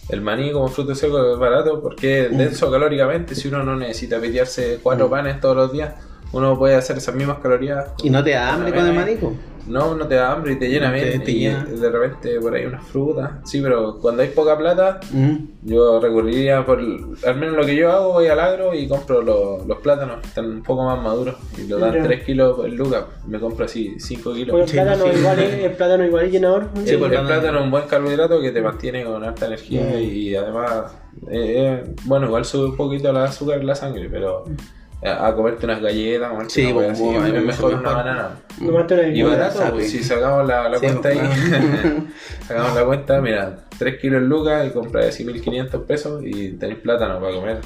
[0.08, 3.34] El maní como fruto seco es barato porque es denso calóricamente.
[3.34, 5.94] Si uno no necesita pitearse cuatro panes todos los días,
[6.32, 7.92] uno puede hacer esas mismas calorías.
[8.02, 9.18] ¿Y no te da hambre con el avena.
[9.68, 11.22] No, no te da hambre y te llena Te- bien.
[11.22, 11.64] te y llena.
[11.64, 13.30] de repente por ahí unas frutas.
[13.44, 15.36] Sí, pero cuando hay poca plata, Mm.
[15.64, 16.80] yo recurriría por.
[16.80, 20.28] Al menos lo que yo hago, voy al agro y compro los, los plátanos, que
[20.28, 21.36] están un poco más maduros.
[21.58, 22.02] Y lo dan Ya.
[22.02, 23.04] 3 kilos por lucas.
[23.26, 24.50] Me compro así 5 kilos.
[24.50, 25.18] Porque el Sí, plátano sí.
[25.18, 26.68] igual es, el plátano igual es llenador.
[26.84, 29.46] Sí, el, porque el no- plátano es un buen carbohidrato que te mantiene con alta
[29.46, 29.98] energía Mm.
[30.02, 30.92] y además,
[31.30, 34.44] eh, eh, bueno, igual sube un poquito el azúcar en la sangre, pero
[35.02, 38.30] a comerte unas galletas, comerte Sí, una pues, así, bueno, es mucho mejor una banana.
[39.14, 39.70] Y barato, sabe.
[39.70, 41.92] pues, si sacamos la, la Sí, cuenta ahí, pues.
[42.48, 46.80] sacamos la cuenta, mira, 3 kilos en lucas y compras así 1500 pesos y tenéis
[46.80, 47.58] plátano para comer.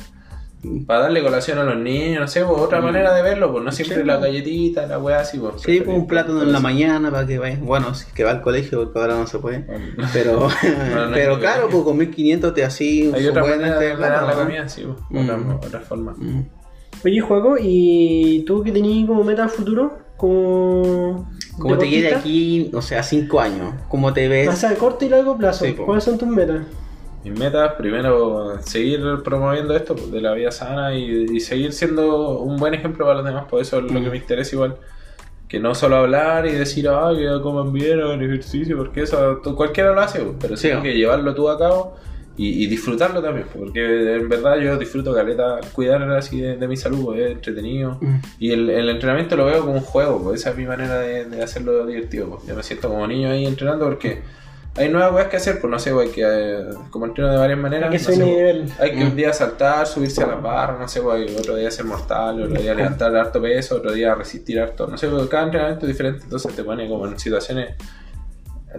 [0.86, 3.72] Para darle colación a los niños, no sé, pues, otra manera de verlo, pues no
[3.72, 4.30] siempre Sí, la pues.
[4.30, 5.60] galletita, la weá así, pues.
[5.62, 7.58] Sí, con un plátano en la mañana para que vaya.
[7.60, 9.60] Bueno, si es que va al colegio, porque ahora no se puede.
[9.60, 9.86] Bueno.
[10.12, 14.00] Pero, no pero claro, pues con 1500 te así un Hay otra manera de este
[14.00, 14.44] ganar la plátano, ¿no?
[14.44, 15.30] comida, sí, pues, Mm.
[15.30, 16.14] otra, otra forma.
[16.16, 16.44] Mm.
[17.04, 19.98] Oye, juego, ¿y tú que tenías como meta futuro?
[20.16, 21.28] Como.
[21.58, 22.18] ¿Cómo te queda deportista?
[22.18, 23.74] aquí, o sea, 5 años?
[23.88, 24.46] ¿Cómo te ves?
[24.46, 25.64] Más a corto y largo plazo.
[25.64, 25.72] Sí.
[25.74, 26.62] ¿Cuáles son tus metas?
[27.24, 32.40] Mis metas, primero, seguir promoviendo esto pues, de la vida sana y, y seguir siendo
[32.40, 34.76] un buen ejemplo para los demás, por eso es lo que me interesa igual.
[35.46, 39.54] Que no solo hablar y decir, ah, que coman bien, hagan ejercicio, porque eso tú-
[39.54, 41.94] cualquiera lo hace, pues, pero Sí, que llevarlo tú a cabo
[42.36, 46.76] y, y disfrutarlo también, porque en verdad yo disfruto caleta, cuidar así de, de mi
[46.76, 47.98] salud, pues, es entretenido.
[48.00, 48.16] Mm.
[48.38, 51.26] Y el, el entrenamiento lo veo como un juego, pues esa es mi manera de,
[51.26, 52.30] de hacerlo divertido.
[52.30, 52.46] Pues.
[52.46, 54.22] Yo me siento como niño ahí entrenando porque
[54.74, 57.58] hay nuevas cosas que hacer, pues no sé, hay que, eh, como entreno de varias
[57.58, 57.90] maneras.
[57.90, 58.64] Que no sé, pues, nivel.
[58.78, 59.08] hay que Mm.
[59.08, 62.72] un día saltar, subirse a las barras, no sé, otro día hacer mortal, otro día
[62.72, 66.56] levantar harto peso, otro día resistir harto, no sé, pues, cada entrenamiento es diferente, entonces
[66.56, 67.74] te pone como en situaciones...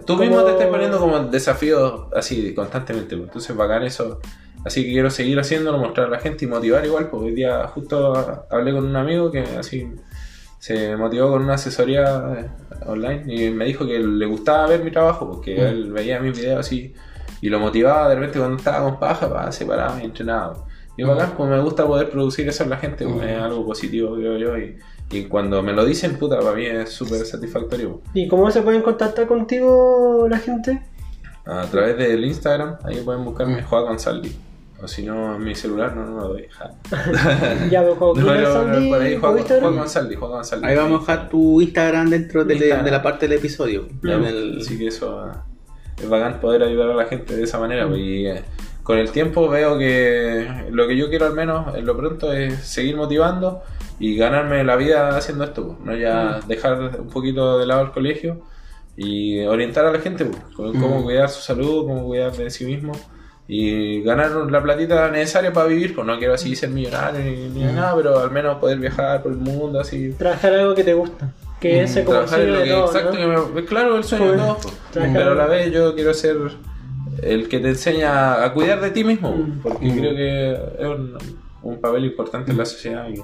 [0.06, 3.28] Tú mismo te estás poniendo como desafíos así constantemente, pues.
[3.28, 4.20] entonces bacán eso.
[4.64, 7.66] Así que quiero seguir haciéndolo, mostrar a la gente y motivar igual, porque hoy día
[7.68, 9.86] justo hablé con un amigo que así
[10.58, 12.50] se motivó con una asesoría eh,
[12.86, 15.60] online y me dijo que le gustaba ver mi trabajo, porque Mm.
[15.60, 16.94] él veía mis videos así
[17.42, 20.64] y lo motivaba de repente cuando estaba con paja, para se paraba y entrenaba.
[20.96, 23.28] Y es bacán, pues me gusta poder producir eso en la gente, pues, Mm.
[23.28, 24.78] es algo positivo, creo yo, y,
[25.10, 28.00] y cuando me lo dicen, puta, para mí es súper satisfactorio.
[28.14, 30.82] ¿Y cómo se pueden contactar contigo la gente?
[31.46, 33.64] A través del Instagram, ahí pueden buscarme Mm.
[33.66, 34.34] Juan González.
[34.82, 36.46] O si no, en mi celular no, no lo doy.
[36.50, 36.70] Ja.
[37.70, 39.62] Ya, pues, como No, Sandy, por ahí Juan, Instagram.
[40.18, 40.64] Juan González.
[40.64, 42.84] Ahí vamos a dejar tu Instagram dentro de, Instagram.
[42.84, 43.86] de la parte del episodio.
[44.02, 45.44] Ya, En el- Así que eso ah,
[46.02, 47.86] es bacán poder ayudar a la gente de esa manera.
[47.86, 48.42] pues, Y eh,
[48.82, 52.54] con el tiempo veo que lo que yo quiero al menos en lo pronto es
[52.66, 53.62] seguir motivando
[53.98, 55.76] y ganarme la vida haciendo esto.
[55.76, 58.42] pues, No ya dejar un poquito de lado el colegio
[58.96, 61.02] y orientar a la gente pues, con cómo Mm.
[61.04, 62.92] cuidar su salud, cómo cuidar de sí mismo.
[63.46, 67.64] Y ganar la platita necesaria para vivir, pues no quiero así ser millonario ni, ni
[67.64, 67.74] Mm.
[67.74, 70.12] nada, pero al menos poder viajar por el mundo así.
[70.12, 71.30] Trabajar algo que te gusta.
[71.60, 73.46] Que Mm, ese es como Trabajar lo que, todos, exacto, ¿no?
[73.48, 74.38] que me- claro, el sueño de.
[74.92, 76.36] Trabajar- Pero a la vez yo quiero ser
[77.22, 81.16] el que te enseña a cuidar de ti mismo, porque creo que es un,
[81.62, 83.06] un papel importante en la sociedad.
[83.08, 83.20] y-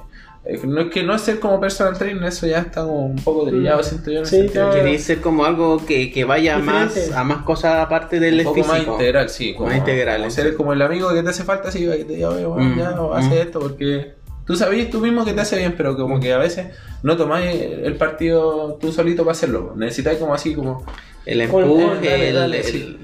[0.65, 3.47] no es que no es ser como personal trainer, eso ya está como un poco
[3.47, 3.85] trillado, Mm.
[3.85, 4.19] siento yo.
[4.19, 4.71] En el Sí, claro.
[4.73, 8.45] que Queréis ser como algo que, que vaya más a más cosas aparte del un
[8.45, 8.73] poco físico.
[8.73, 9.55] más integral, sí.
[9.55, 10.37] Como, Más integral, como sí.
[10.43, 12.79] ser como el amigo que te hace falta, así, que te diga, oye, bueno, Mm,
[12.79, 13.13] ya, mm.
[13.13, 14.15] hace esto, porque
[14.47, 16.69] tú sabes tú mismo que te hace bien, pero como que a veces
[17.03, 19.75] no tomáis el partido tú solito para hacerlo.
[19.77, 20.85] Necesitáis como así, como
[21.27, 21.69] El empuje,
[22.09, 22.99] dale, el, dale, el-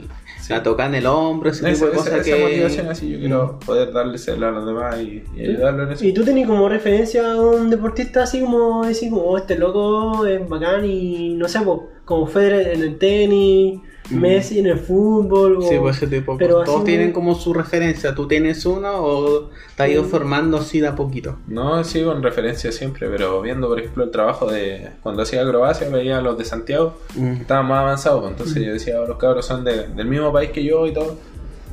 [0.46, 0.52] sí.
[0.52, 2.42] la toca en el hombro, ese tipo Esa, de esa- cosas esa que...
[2.42, 6.04] motivación así yo quiero poder darles a los demás y, y ayudarlo en eso.
[6.04, 10.24] ¿Y tú tenés como referencia a un deportista así como decir como "Oh, este loco
[10.26, 11.60] es bacán y no sé,
[12.04, 13.95] como Federer en el tenis, Mm.
[14.10, 15.56] Messi en el fútbol?
[15.58, 16.36] o- Sí, pues ese tipo.
[16.38, 18.14] Pero Todos tienen como- como su referencia.
[18.14, 20.06] ¿Tú tienes uno o te has ido Mm.
[20.06, 21.38] formando así de a poquito?
[21.48, 25.88] No sigo en referencia siempre, pero viendo por ejemplo el trabajo de cuando hacía acrobacia,
[25.88, 27.32] veía a los de Santiago, Mm.
[27.40, 30.50] estaban más avanzados, pues, entonces yo decía, "Oh, los cabros son de- del mismo país
[30.50, 31.16] que yo y todo,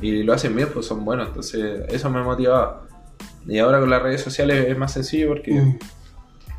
[0.02, 2.82] y lo hacen bien, pues son buenos, entonces eso me motivaba.
[3.46, 5.78] Y ahora con las redes sociales es más sencillo porque Mm.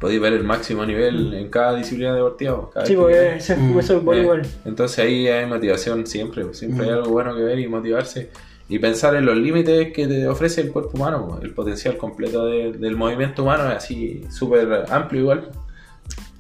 [0.05, 2.69] Podéis ver el máximo nivel en cada disciplina deportiva.
[2.73, 3.37] cada Sí, porque Mm.
[3.37, 4.41] eso es Eh, igual.
[4.65, 6.89] Entonces ahí hay motivación siempre, siempre Mm.
[6.89, 8.29] hay algo bueno que ver y motivarse
[8.69, 12.71] y pensar en los límites que te ofrece el cuerpo humano, el potencial completo de-
[12.73, 15.49] del movimiento humano es así súper amplio igual.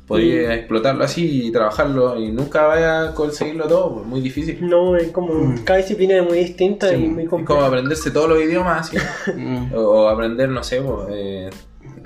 [0.07, 4.59] podías explotarlo así y trabajarlo y nunca vayas a conseguirlo todo, pues muy difícil.
[4.61, 5.55] No, es como.
[5.63, 7.67] Cada disciplina es muy distinta y muy Es como compleja.
[7.67, 8.97] aprenderse todos los idiomas así.
[9.35, 9.73] Mm.
[9.73, 11.49] o, o aprender, no sé, pues, eh,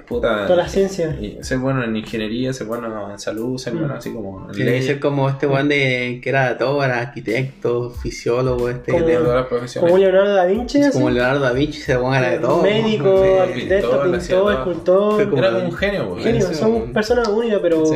[0.09, 1.15] puta, Toda la ciencia.
[1.21, 4.71] y ser bueno en ingeniería, ser bueno en salud, ser bueno así como en Tiene
[4.73, 9.11] que ser como este weón de que era todo, era arquitecto, fisiólogo, este Como- que
[9.13, 9.89] todas tenía- las profesiones.
[9.91, 10.91] Como Leonardo da Vinci, así.
[10.91, 12.61] como Leonardo da Vinci, se weón era de todo.
[12.63, 15.37] Médico, arquitecto, pintor, pintor, escultor.
[15.37, 16.23] Era como un genio, pues.
[16.23, 17.85] Genio, son personas únicas, pero.
[17.85, 17.95] Sí.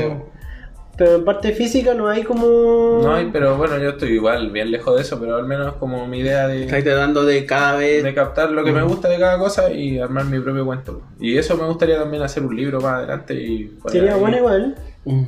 [0.96, 3.00] Pero en parte física no hay como.
[3.02, 6.06] No hay, pero bueno, yo estoy igual, bien lejos de eso, pero al menos como
[6.06, 8.04] mi idea de, Estáis tratando de cada vez.
[8.04, 11.02] de captar lo que me gusta de cada cosa y armar mi propio cuento.
[11.20, 14.76] Y eso me gustaría también hacer un libro más adelante y Sería ahí, bueno igual.
[15.06, 15.24] Mm.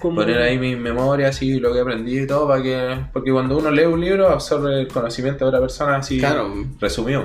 [0.00, 0.16] Como...
[0.22, 3.70] poner ahí mis memorias y lo que aprendí y todo para que porque cuando uno
[3.70, 6.50] lee un libro absorbe el conocimiento de otra persona así Claro.
[6.80, 7.22] resumido.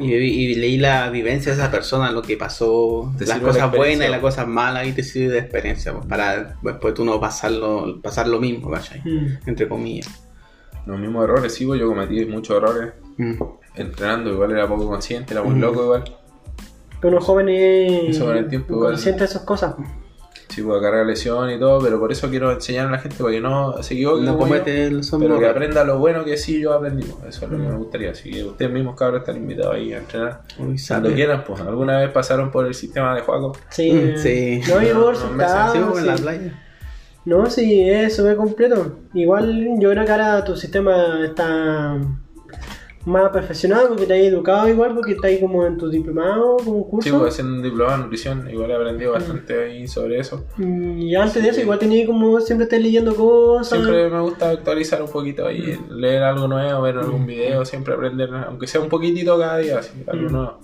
[0.00, 3.70] Y, y leí la vivencia de esa persona, lo que pasó, Te las la cosas
[3.76, 7.20] buenas y las cosas malas, y te sirve de experiencia, pues, para después tú no
[7.20, 9.00] pasarlo, pasar lo mismo, ¿cachai?
[9.04, 9.38] Mm.
[9.46, 10.08] Entre comillas.
[10.86, 13.34] Los mismos errores, sí, pues, yo cometí muchos errores Mm.
[13.76, 15.60] entrenando, igual era poco consciente, era muy Mm.
[15.60, 16.04] loco igual.
[17.00, 18.16] Que uno joven es.
[18.16, 18.92] Eso con el tiempo igual.
[18.92, 19.74] consciente de esas cosas.
[20.52, 23.30] Sí, puedo cargar lesión y todo, pero por eso quiero enseñar a la gente para
[23.32, 24.22] que no se equivoque.
[24.22, 27.06] No comete el pero que aprenda lo bueno que sí yo aprendí.
[27.26, 28.10] Eso es lo que me gustaría.
[28.10, 30.42] Así que ustedes mismos, cabros, están invitados ahí a entrenar.
[30.58, 31.60] Uy, Cuando quieran, pues.
[31.62, 33.22] ¿Alguna vez pasaron por el sistema de?
[33.70, 33.92] Sí.
[33.92, 34.60] Mm, sí.
[34.68, 35.22] No, y por Sí,
[35.78, 36.22] como en la sí.
[36.22, 36.62] playa.
[37.24, 38.98] No, sí, es súper completo.
[39.14, 41.96] Igual yo creo que ahora tu sistema está
[43.04, 46.76] más perfeccionado porque te has educado igual, porque está ahí como en tu diplomado, como
[46.78, 47.08] un curso.
[47.10, 48.48] Sí, pues haciendo un diplomado en nutrición.
[48.50, 50.44] Igual he aprendido bastante ahí sobre eso.
[50.58, 53.68] Y antes de eso, igual tenía como siempre estar leyendo cosas.
[53.80, 58.30] Siempre me gusta actualizar un poquito ahí, leer algo nuevo, ver algún video, siempre aprender,
[58.46, 60.32] aunque sea un poquitito cada día, así, algo Mm.
[60.32, 60.58] nuevo.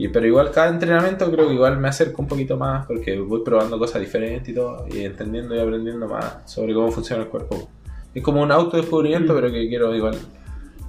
[0.00, 3.42] Y, pero igual cada entrenamiento creo que igual me acerco un poquito más porque voy
[3.44, 7.68] probando cosas diferentes y todo, y entendiendo y aprendiendo más sobre cómo funciona el cuerpo.
[8.14, 9.36] Es como un autodescubrimiento, Mm.
[9.36, 10.16] pero que quiero igual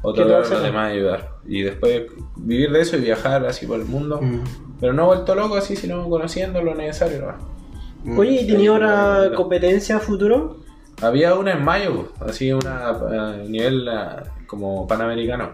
[0.02, 1.30] otorgar a los demás y ayudar.
[1.48, 2.04] Y después
[2.38, 4.22] vivir de eso y viajar así por el mundo.
[4.22, 4.44] Mm.
[4.80, 7.22] Pero no vuelto loco así, sino conociendo lo necesario.
[8.06, 8.14] ¿no?
[8.14, 8.20] Mm.
[8.20, 9.36] Oye, ¿y tenía ahora Mm.
[9.36, 10.58] competencia a futuro?
[11.02, 15.52] Había una en mayo, así una a nivel ah, como panamericano.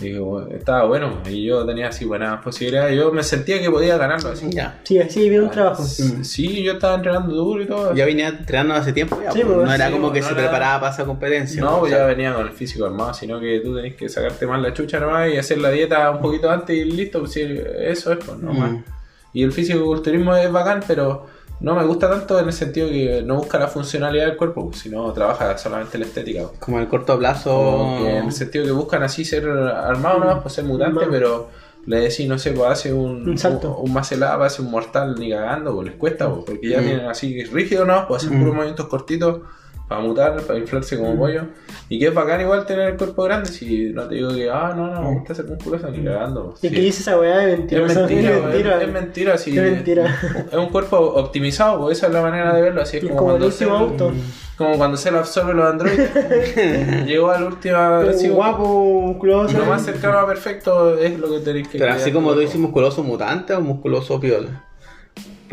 [0.00, 2.96] Digo, estaba bueno y yo tenía así buenas posibilidades.
[2.96, 4.50] Yo me sentía que podía ganarlo así.
[4.50, 4.80] Ya.
[4.82, 5.84] Sí, así viene un trabajo.
[5.84, 7.94] Sí, yo estaba entrenando duro y todo.
[7.94, 10.32] Ya venía entrenando hace tiempo ya, Sí, pues, pues, no era como que no se
[10.32, 11.60] era- preparaba para esa competencia.
[11.62, 14.08] No, pues, pues sea, ya venía con el físico armado, sino que tú tenés que
[14.08, 17.20] sacarte más la chucha nomás y hacer la dieta un poquito antes y listo.
[17.20, 17.42] Pues, sí,
[17.78, 18.84] eso es, pues, no Mm.
[19.32, 21.26] Y el físico-culturismo es bacán, pero
[21.64, 25.12] no me gusta tanto en el sentido que no busca la funcionalidad del cuerpo, sino
[25.12, 26.42] trabaja solamente la estética.
[26.48, 26.58] pues.
[26.60, 27.98] como el corto plazo.
[28.06, 31.48] En el sentido que buscan así ser armados nomás, pues ser mutante, pero
[31.86, 33.76] le decís, no sé, pues hace un, Un salto.
[33.78, 36.84] un, un hace un mortal ni cagando, pues les cuesta, pues, porque ya Mm.
[36.84, 38.06] tienen así rígido, ¿no?
[38.08, 38.40] Pues hacen Mm.
[38.40, 39.40] puros movimientos cortitos
[39.88, 41.00] para mutar, para inflarse Mm.
[41.00, 41.42] como pollo.
[41.90, 44.72] Y que es bacán igual tener el cuerpo grande, si no te digo que, ah,
[44.74, 45.04] no, no, Mm.
[45.08, 46.50] me gusta ser musculoso ni cagando.
[46.50, 46.74] pues, Y sí.
[46.74, 47.86] que dice esa weá de mentira.
[47.86, 48.82] Es mentira, es mentira.
[48.82, 49.58] es mentira, sí.
[49.58, 50.18] Es mentira.
[50.52, 53.18] Es un cuerpo optimizado, pues esa es la manera de verlo, así es Es como,
[53.20, 54.12] como el cuando último se- auto.
[54.56, 56.10] como cuando se lo absorbe los androides.
[57.06, 58.34] Llegó a la última Un versión.
[58.34, 59.58] guapo, musculoso.
[59.58, 62.56] Lo más cercano a perfecto es lo que tenéis que Pero así como tú dices
[62.56, 64.62] musculoso mutante o musculoso piola.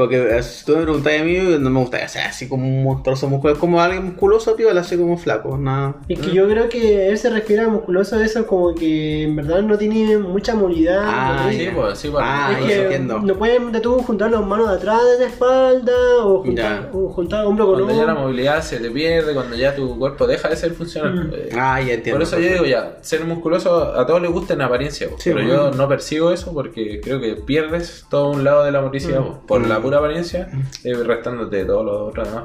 [0.01, 2.83] Porque eh, si tú me preguntas a mí, no me gustaría ser así como un
[2.83, 5.95] monstruoso musculoso, como alguien musculoso piola, así como flaco, nada.
[6.09, 9.61] Es que yo creo que él se refiere a musculoso eso como que en verdad
[9.61, 11.01] no tiene mucha movilidad.
[11.03, 11.51] Ah, ¿no?
[11.51, 12.23] Sí, pues, sí, pues.
[12.25, 13.19] Ah, es que entiendo.
[13.19, 15.91] no pueden de tú juntar las manos de atrás de la espalda
[16.23, 18.23] o juntar, o juntar hombro con Cuando ya la hombro.
[18.27, 21.13] movilidad se te pierde, cuando ya tu cuerpo deja de ser funcional.
[21.27, 21.31] Mm.
[21.33, 22.19] eh, Ah, ya entiendo.
[22.19, 25.31] Por eso yo digo ya, ser musculoso a todos les gusta en apariencia, pues, Sí,
[25.33, 25.71] pero bueno.
[25.71, 29.23] yo no percibo eso porque creo que pierdes todo un lado de la motricidad Mm.
[29.25, 29.69] pues, por Mm.
[29.69, 30.49] la pura apariencia,
[30.83, 32.43] eh, restándote todo lo otro demás.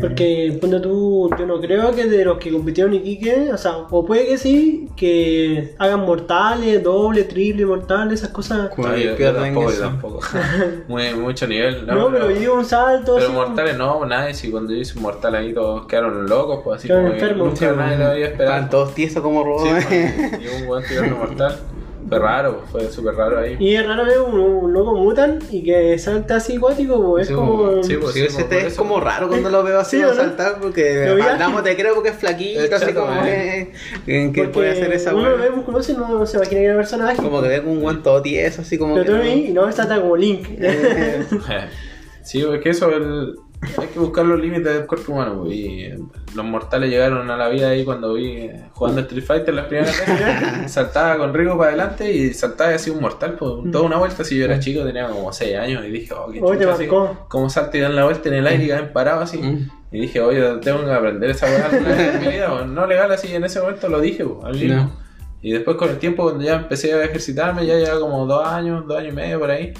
[0.00, 4.04] Porque ponte tú, yo no creo que de los que compitieron Iquique, o sea, o
[4.04, 8.70] puede que sí, que hagan mortales, doble, triple, mortales, esas cosas.
[8.76, 9.80] Yo, tampoco, yo eso.
[9.82, 10.20] tampoco.
[10.88, 11.86] Muy, mucho nivel.
[11.86, 13.34] No, No, pero yo un salto Pero así.
[13.34, 16.88] mortales no, nadie, si cuando yo hice un mortal ahí todos quedaron locos, pues así
[16.88, 17.48] Quedaron como que enfermos.
[17.60, 18.50] nunca nadie lo había esperado.
[18.54, 19.86] Estaban todos tiesos como Sí, robots.
[19.86, 21.58] pues, y un buen tirando mortal.
[22.08, 23.56] Fue raro, fue súper raro ahí.
[23.60, 27.28] Y es raro ver un, un loco mutan y que salta así acuático, pues, es
[27.28, 27.82] Sí, como.
[27.82, 30.12] sí, pues, Sí, ese te- es como raro cuando lo veo así Sí, va a
[30.12, 30.20] ¿o no?
[30.22, 31.62] saltar porque ágil.
[31.64, 33.72] te creo porque es flaquito, Es así chato, como eh.
[34.06, 36.76] que, que- puede hacer esa Uno lo ve musculoso y no se imagina que era
[36.76, 37.16] personaje.
[37.22, 39.30] Como que ve con un guante todo tieso, así como Pero que tú lo no-
[39.30, 40.46] vi y no salta como Link.
[40.58, 41.24] Eh,
[42.22, 45.42] Sí, es que eso, el, hay que buscar los límites del cuerpo humano.
[45.42, 45.90] pues, Y
[46.34, 50.72] los mortales llegaron a la vida ahí cuando vi jugando Street Fighter las primeras veces.
[50.72, 53.36] saltaba con Rigo para adelante y saltaba así un mortal.
[53.38, 54.24] Pues, toda una vuelta.
[54.24, 57.50] Si yo era chico, tenía como 6 años y dije, oh, qué chucha, así, como
[57.50, 59.38] salta y dan la vuelta en el aire y caen parados así.
[59.38, 59.70] Mm.
[59.90, 62.50] Y dije, oye, tengo que aprender esa weá en mi vida.
[62.50, 62.66] pues.
[62.66, 64.68] No legal así, en ese momento lo dije, pues, al.
[64.68, 65.08] No.
[65.40, 68.84] Y después con el tiempo, cuando ya empecé a ejercitarme, ya llevaba como dos años,
[68.86, 69.72] dos años y medio por ahí.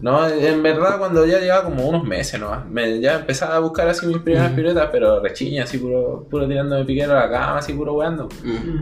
[0.00, 3.86] No, en verdad cuando ya llevaba como unos meses nomás, me, ya empezaba a buscar
[3.88, 7.74] así mis primeras piruetas, pero rechiña, así puro, puro tirándome piquero a la cama, así
[7.74, 8.28] puro weando.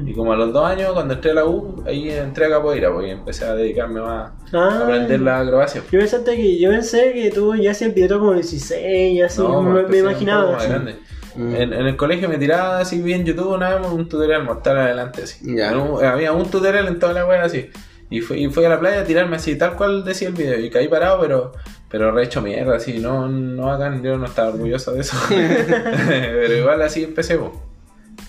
[0.07, 2.93] Y como a los dos años, cuando entré a la U, ahí entré a capoeira,
[2.93, 4.81] porque empecé a dedicarme más a Ah.
[4.85, 5.83] aprender la acrobacia.
[5.91, 9.61] Yo pensaste que yo pensé que tú ya hacías piloto como 16 y así, No,
[9.61, 10.53] me, pues, me imaginaba.
[10.53, 10.97] más grande.
[11.35, 11.55] Mm.
[11.55, 15.23] En, en el colegio me tiraba así bien YouTube una vez un tutorial mortal adelante
[15.23, 15.39] así.
[15.57, 15.71] Ya.
[15.73, 17.71] En un- había un tutorial en toda la web así.
[18.11, 20.59] Y fui, y fui a la playa a tirarme así, tal cual decía el video.
[20.59, 21.53] Y caí parado, pero,
[21.91, 22.99] pero re hecho mierda, así.
[22.99, 25.17] No, no hagan, yo no estaba orgulloso de eso.
[25.29, 27.39] pero igual así empecé,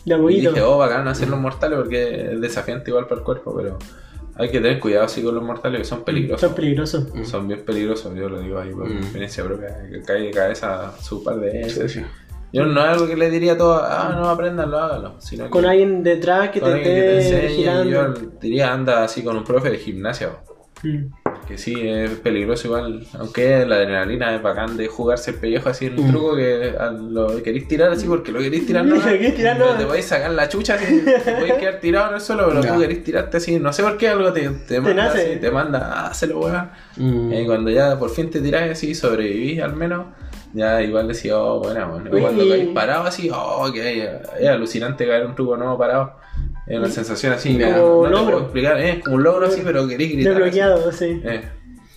[0.05, 3.77] Y dije, oh, bacán hacer los mortales porque es desafiante igual para el cuerpo, pero
[4.35, 6.41] hay que tener cuidado así con los mortales que son peligrosos.
[6.41, 7.07] Son peligrosos.
[7.23, 8.97] Son bien peligrosos, yo lo digo ahí por Mm.
[8.97, 11.91] experiencia propia, que cae de cabeza su par de veces.
[11.91, 12.05] Sí, sí.
[12.51, 15.15] Yo no es algo que le diría a todos, ah, no aprendanlo, hágalo.
[15.19, 19.03] Sino que Con alguien detrás que con te alguien que te esté yo diría anda
[19.03, 20.29] así con un profe de gimnasia.
[20.81, 21.05] Mm.
[21.47, 23.05] Que sí, es peligroso igual.
[23.17, 26.11] Aunque la adrenalina es bacán de jugarse el pellejo así en un Mm.
[26.11, 28.95] truco que a- lo queréis tirar así porque lo queréis tirar no.
[28.95, 29.65] Lo queréis tirar, no.
[29.65, 32.61] Pero Te podéis sacar la chucha así, te podéis quedar tirado en el suelo, pero
[32.63, 32.73] Ya.
[32.73, 33.59] tú queréis tirarte así.
[33.59, 35.31] No sé por qué algo te, te manda nace.
[35.31, 36.69] así, te manda, ah, hazlo weón.
[36.97, 37.33] Mm.
[37.33, 40.05] Y cuando ya por fin te tirás así, sobrevivís al menos,
[40.53, 42.09] ya igual decís, oh, buena, bueno.
[42.09, 44.03] Cuando caís parado así, oh, que
[44.39, 46.13] es, alucinante caer un truco nuevo parado.
[46.65, 47.77] Es una sensación así, Ya.
[47.77, 48.25] no, no te logro.
[48.25, 50.33] puedo explicar, es como un logro así, pero querés gritar.
[50.35, 51.19] Desbloqueado, sí.
[51.23, 51.41] Eh,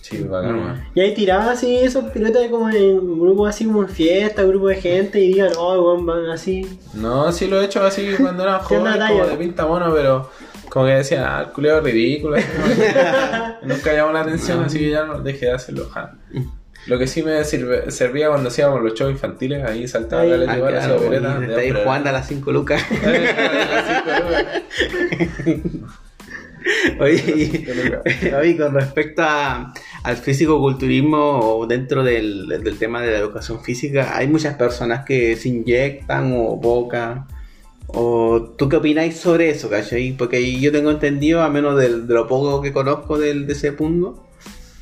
[0.01, 0.83] sí, bacán, Mm.
[0.95, 4.75] Y ahí tiraba así esos pilotos como en grupos así como en fiesta, grupo de
[4.75, 6.79] gente y digan, oh, weón, van así.
[6.95, 9.93] No, sí lo he hecho así cuando era ¿Qué onda, joven, como de pinta mono,
[9.93, 10.29] pero
[10.69, 12.35] como que decían, ah, el culiao es ridículo.
[12.37, 13.55] así, ¿no?
[13.75, 15.87] Nunca llamó la atención, así que ya no dejé de hacerlo.
[15.93, 16.15] ja.
[16.87, 20.31] Lo que sí me sirve- servía cuando hacíamos los shows infantiles, ahí saltaba Ahí.
[20.31, 22.81] caleta Ah, igual, claro, opereta, y de está ahí jugando a las 5 lucas.
[22.89, 23.07] Cinco
[26.99, 27.65] Oye,
[28.39, 29.73] oye, con respecto a-
[30.03, 35.35] al físico-culturismo o dentro del, del tema de la educación física, hay muchas personas que
[35.35, 37.27] se inyectan o boca.
[37.87, 40.13] ¿O tú qué opináis sobre eso, cachai?
[40.17, 43.73] Porque yo tengo entendido, a menos del- de, lo poco que conozco del, de ese
[43.73, 44.25] punto,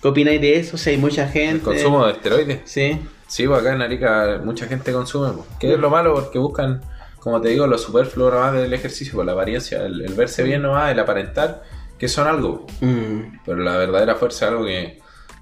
[0.02, 0.78] ¿qué opináis de eso?
[0.78, 1.56] Si hay mucha gente.
[1.56, 2.60] El consumo de esteroides.
[2.66, 3.00] Sí.
[3.28, 5.48] Sí, pues acá en Arica mucha gente consume, pues.
[5.60, 6.82] que es lo malo porque buscan,
[7.20, 10.62] como te digo, lo superfluo nomás del ejercicio, por la apariencia, el, el verse bien
[10.64, 11.64] nomás, el aparentar,
[11.98, 12.66] que son algo.
[12.66, 12.82] pues.
[12.82, 15.00] Mm, Pero la verdadera fuerza es algo que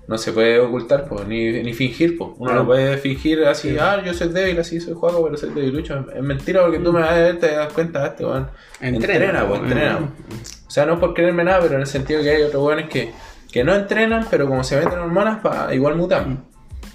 [0.07, 2.31] no se puede ocultar, pues, ni, ni fingir, pues.
[2.37, 6.05] Uno no puede fingir así, ah, yo soy débil, así soy juego, pero soy debilucho.
[6.15, 8.49] Es mentira porque tú me vas a ver, te das cuenta, este weón.
[8.81, 9.99] Entrena, Entrena, pues, pues, entrena.
[9.99, 10.67] mm.
[10.67, 13.11] O sea, no por creerme nada, pero en el sentido que hay otros weones que,
[13.51, 16.45] que no entrenan, pero como se meten hormonas, pa, igual mutan.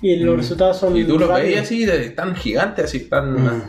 [0.02, 0.96] Y los resultados son.
[0.96, 3.32] Y tú los veías así, tan gigantes, así, tan.
[3.32, 3.62] Mm.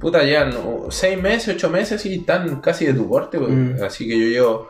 [0.00, 3.38] Puta, ya no, seis meses, ocho meses, así, tan casi de tu porte.
[3.38, 3.50] pues.
[3.52, 3.82] Mm.
[3.84, 4.68] Así que yo llevo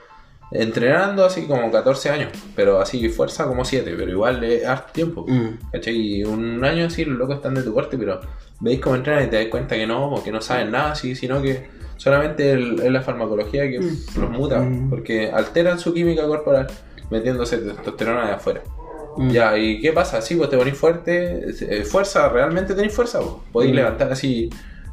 [0.53, 5.25] entrenando así como 14 años, pero así fuerza como 7, pero igual es harto tiempo.
[5.27, 5.71] Mm.
[5.73, 5.97] ¿Cachai?
[5.97, 8.21] Y un año así los locos están de tu porte, pero
[8.61, 11.43] veis cómo entrenan y te das cuenta que no, porque no saben nada, así, sino
[11.43, 11.67] que
[11.97, 14.91] solamente es la farmacología que los muta, Mm.
[14.91, 16.67] porque alteran su química corporal
[17.11, 18.63] metiéndose testosterona de afuera.
[19.17, 19.31] Mm.
[19.31, 20.21] Ya, ¿y qué pasa?
[20.21, 23.33] Sí, pues te ponís fuerte, eh, fuerza, realmente tenéis fuerza, pues.
[23.53, 23.77] podéis Mm.
[23.77, 24.51] levantar así,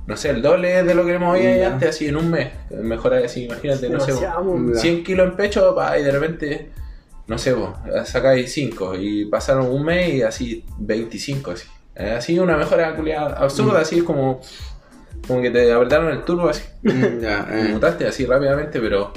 [0.07, 1.68] no sé, el doble de lo que movía Ya.
[1.74, 2.49] antes, así en un mes.
[2.72, 4.14] Mejorar así, imagínate, no sé.
[4.22, 4.36] Ya.
[4.76, 6.70] 100 kilos en pecho, pa, y de repente,
[7.28, 11.68] no sé, vos, sacáis 5 y pasaron un mes y así 25, así.
[11.95, 12.95] Eh, Así una mejora
[13.38, 14.41] absurda, así es como,
[15.28, 16.64] como que te apretaron el turbo así.
[16.82, 17.70] Mm, ya, Y eh.
[17.74, 19.14] mutaste así rápidamente, pero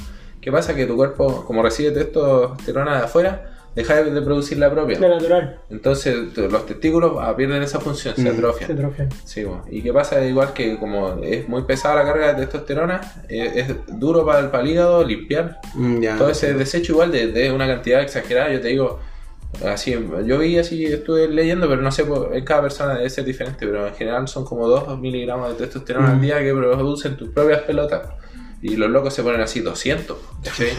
[0.47, 0.77] ¿qué pasa?
[0.77, 4.97] Que tu cuerpo, como recibe testosterona de afuera, deja de producir la propia.
[4.97, 5.59] De natural.
[5.71, 8.35] Entonces los testículos ah, pierden esa función, se Mm.
[8.37, 8.67] atrofian.
[8.69, 9.09] Se atrofian.
[9.25, 9.65] Sí, bueno.
[9.69, 10.25] ¿Y qué pasa?
[10.25, 14.51] Igual que como es muy pesada la carga de testosterona, eh, es, duro para el,
[14.51, 16.17] para el hígado limpiar Mm, ya.
[16.17, 18.53] todo ese desecho igual de, de una cantidad exagerada.
[18.53, 19.01] Yo te digo,
[19.67, 23.25] así, yo vi así, estuve leyendo, pero no sé, por- en cada persona debe ser
[23.25, 26.21] diferente, pero en general son como 2 miligramos de testosterona al Mm.
[26.21, 28.03] día que producen tus propias pelotas.
[28.63, 30.19] Y los locos se ponen así 200.
[30.43, 30.71] ¿cachai?
[30.71, 30.77] Sí.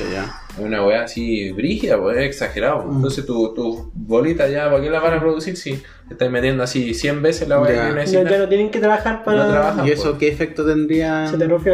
[0.57, 2.83] Es una weá así brígida, pues es exagerado.
[2.83, 2.95] Mm.
[2.97, 6.93] Entonces tu, tu bolita ya, ¿para qué la van a producir si estáis metiendo así
[6.93, 8.03] 100 veces la weá Ya.
[8.05, 9.43] Ya, ya no tienen que trabajar para.
[9.45, 9.87] No trabajan.
[9.87, 11.27] ¿Y eso qué efecto tendría?
[11.27, 11.71] Se te rompe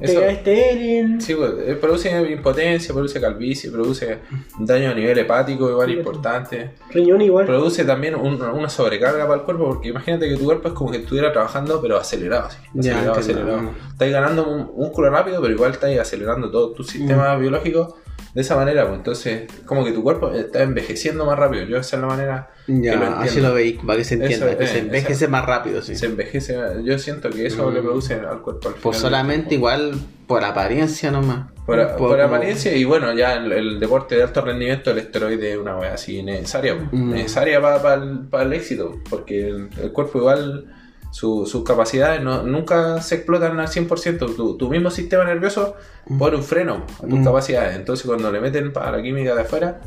[0.00, 0.20] te Eso.
[0.20, 1.20] queda estéril.
[1.20, 4.18] Sí, pues, eh, produce impotencia, produce calvicie, produce
[4.60, 6.70] daño a nivel hepático igual Sí, importante.
[6.90, 7.46] Riñón igual.
[7.46, 10.90] Produce también un- una sobrecarga para el cuerpo porque imagínate que tu cuerpo es como
[10.90, 13.70] que estuviera trabajando pero acelerado, así, acelerado, acelerado.
[13.92, 17.96] Estáis ganando un músculo rápido pero igual estáis acelerando todo tu sistema biológico
[18.34, 21.64] de esa manera, pues entonces como que tu cuerpo está envejeciendo más rápido.
[21.64, 23.16] Yo esa es la manera que lo Ya, entiendo.
[23.20, 25.30] así lo veis, para que se entienda, Eso, que eh, se envejece exacto.
[25.32, 25.96] más rápido, sí.
[25.96, 27.74] Se envejece, yo siento que eso Mm.
[27.74, 28.80] le produce al cuerpo al final.
[28.82, 29.94] Pues solamente igual
[30.26, 31.50] por apariencia nomás.
[31.64, 35.58] Por, por apariencia y bueno, ya el, el deporte de alto rendimiento, el esteroide es
[35.58, 36.84] una wea así necesaria, po.
[36.96, 37.10] Mm.
[37.12, 40.66] necesaria para el, pa el éxito, porque el, el cuerpo igual,
[41.18, 45.74] su- sus capacidades no, nunca se explotan al 100%, tu, tu mismo sistema nervioso
[46.18, 47.24] pone un freno a tus Mm.
[47.24, 49.80] capacidades, entonces cuando le meten para la química de afuera,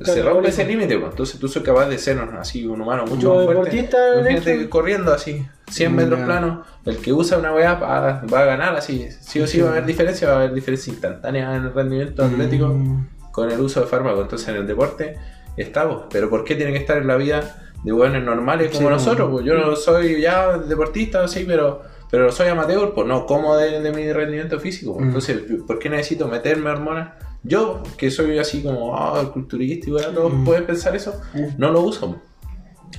[0.00, 3.44] se rompe ese límite, entonces tú sos capaz de ser así un humano mucho más
[3.44, 3.88] fuerte.
[4.18, 6.26] Imagínate corriendo así, 100 metros Ya.
[6.26, 9.68] planos, el que usa una weá va, va a ganar así, sí o sí va
[9.68, 13.06] a haber diferencia, va a haber diferencia instantánea en el rendimiento atlético Mm.
[13.30, 14.22] con el uso de fármacos.
[14.22, 15.16] Entonces en el deporte
[15.56, 18.92] estamos, pero ¿por qué tiene que estar en la vida de buenos normales como Sí,
[18.94, 19.30] nosotros?
[19.30, 23.80] Pues yo no soy ya deportista, sí, pero, pero soy amateur, pues no como de,
[23.80, 24.98] de mi rendimiento físico.
[24.98, 25.04] Mm.
[25.04, 27.10] Entonces, ¿por qué necesito meterme hormonas?
[27.42, 30.44] Yo, que soy así como ah, culturista y bueno, todos Mm.
[30.44, 31.20] pueden pensar eso,
[31.58, 32.20] no lo uso.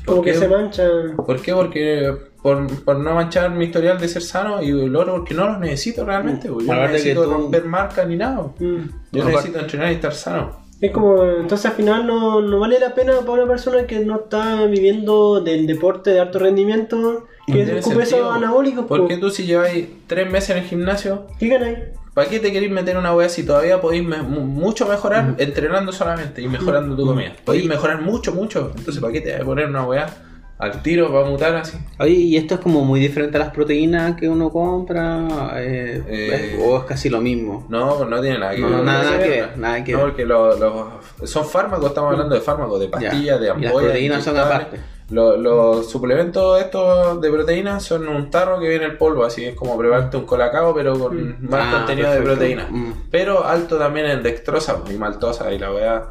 [0.06, 0.38] Como ¿Por que qué?
[0.40, 1.16] se manchan.
[1.16, 1.54] ¿Por qué?
[1.54, 5.48] Porque por, por no manchar mi historial de ser sano y el otro porque no
[5.48, 6.50] los necesito realmente.
[6.52, 6.66] pues.
[6.66, 8.42] Yo no necesito tú- romper marcas ni nada.
[8.60, 8.78] Mm.
[9.14, 10.63] Yo necesito entrenar y estar sano.
[10.84, 14.18] Es como, entonces al final no, no vale la pena para una persona que no
[14.18, 18.86] está viviendo del deporte de alto rendimiento que Tiene ocupe esos anabólicos.
[18.86, 19.20] ¿Por po.
[19.20, 21.78] tú si lleváis tres meses en el gimnasio, ¿Qué ganáis?
[22.14, 26.42] ¿para qué te queréis meter una wea si todavía podéis me- mucho mejorar entrenando solamente
[26.42, 27.32] y mejorando tu comida?
[27.46, 28.74] Podéis mejorar mucho, mucho.
[28.76, 30.08] Entonces, ¿para qué te vas a poner una wea
[30.64, 31.78] al tiro para mutar así?
[32.00, 36.60] Oye, y esto es como muy diferente a las proteínas que uno compra, eh, Eh,
[36.64, 37.66] o es casi lo mismo.
[37.70, 38.84] No, no tiene nada que No, ver.
[38.84, 40.08] nada, que ver, nada que No, ver.
[40.08, 43.74] porque los, los- son fármacos, estamos hablando de fármacos, de pastillas, de Y ampollas.
[43.74, 44.80] las proteínas son aparte.
[45.10, 49.54] Los, los suplementos estos de proteínas son un tarro que viene el polvo, así es
[49.56, 52.30] como prepararte un colacao, pero con más Ah, contenido perfecto.
[52.30, 52.68] de proteína.
[52.70, 52.94] Mm.
[53.12, 56.04] Pero alto también en dextrosa y maltosa, y la weá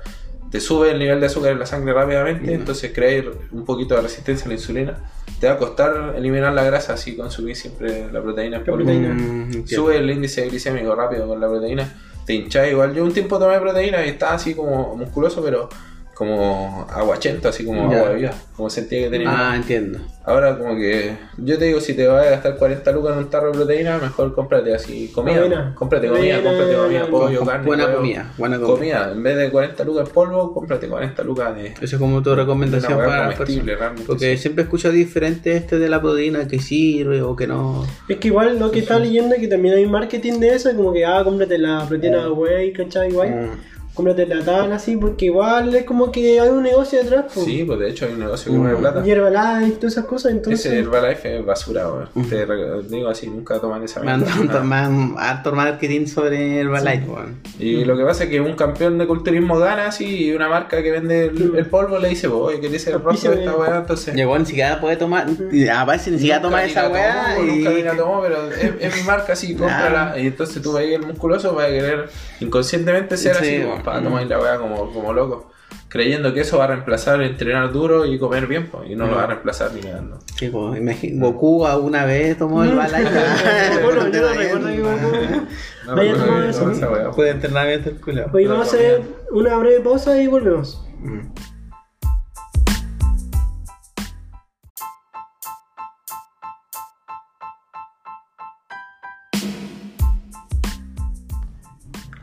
[0.53, 4.03] te sube el nivel de azúcar en la sangre rápidamente, entonces crear un poquito de
[4.03, 4.99] resistencia a la insulina.
[5.41, 9.15] Te va a costar eliminar la grasa si consumís siempre la proteína proteína.
[9.15, 9.67] Mm.
[9.67, 11.91] Sube el índice glicémico rápido con la proteína.
[12.27, 12.95] Te hinchás igual.
[12.95, 15.71] Yo un tiempo tomé proteína y estaba así como musculoso, pero
[16.15, 17.99] como aguachento, así como Ya.
[17.99, 18.35] agua de vida.
[18.57, 19.29] Como sentía que tenía.
[19.51, 19.99] Ah, entiendo.
[20.25, 23.31] Ahora como que yo te digo, si te vas a gastar 40 lucas en un
[23.31, 25.73] tarro de proteína, mejor cómprate así comida.
[25.75, 27.67] Cómprate comida, cómprate comida, pollo, carne.
[27.67, 27.97] buena huevo.
[27.99, 28.75] comida, buena comida.
[28.77, 29.13] Comida.
[29.13, 31.67] En vez de 40 lucas en polvo, cómprate 40 lucas de...
[31.69, 33.79] Eso es como tu recomendación para las comestible, personas.
[33.81, 34.43] realmente, Porque sí.
[34.43, 37.85] siempre escucho diferente este de la proteína que sirve o que no.
[38.09, 40.93] Es que igual lo que estaba leyendo es que también hay marketing de eso, como
[40.93, 43.09] que, ah, cómprate la proteína whey, ¿cachai?
[43.11, 43.31] Igual.
[43.31, 43.51] Mm.
[43.95, 47.27] Cómprate la tal así, porque igual es como que hay un negocio detrás.
[47.33, 47.43] po.
[47.45, 48.61] Sí, pues de hecho hay un negocio que Mm.
[48.63, 49.03] mueve plata.
[49.03, 49.29] Hierba
[49.61, 50.65] Life, todas esas cosas, entonces.
[50.65, 52.29] Ese Herbalife es basura, weón.
[52.29, 54.45] Te re- digo así, nunca toman esa Me han mierda.
[54.55, 57.37] dado más harto marketing sobre Herbalife, weón.
[57.59, 60.83] Y lo que pasa es que un campeón de culturismo gana así y una marca
[60.83, 63.77] que vende el, el polvo le dice, oye, ¿qué dice el rostro de esta weá?
[63.79, 64.15] Entonces.
[64.15, 65.27] Llegó ni siquiera puede tomar.
[65.53, 67.35] y Aparece ni siquiera toma esa weá.
[67.37, 70.15] tomó, y- Nunca ni la tomó, pero es, es mi marca así, cómprala.
[70.19, 72.09] Y entonces tú vas el musculoso para querer
[72.41, 73.85] inconscientemente ser Sí, así, bueno.
[73.85, 75.51] para tomar la weá como, como loco.
[75.89, 79.17] Creyendo que eso va a reemplazar entrenar duro y comer bien, pues, y no lo
[79.17, 80.19] va a reemplazar ni mirando.
[80.37, 83.03] Sí, pues, imagi- Goku alguna vez tomó el Herbalife.
[83.85, 85.47] bueno, yo no recuerdo que Goku-
[85.87, 86.71] No, Vaya no, eso.
[86.71, 87.13] esa weá.
[87.13, 88.27] Fue de entrenamiento el culo.
[88.33, 89.03] Oye, vamos a hacer
[89.33, 90.83] una breve pausa y volvemos.
[91.01, 91.21] Mm.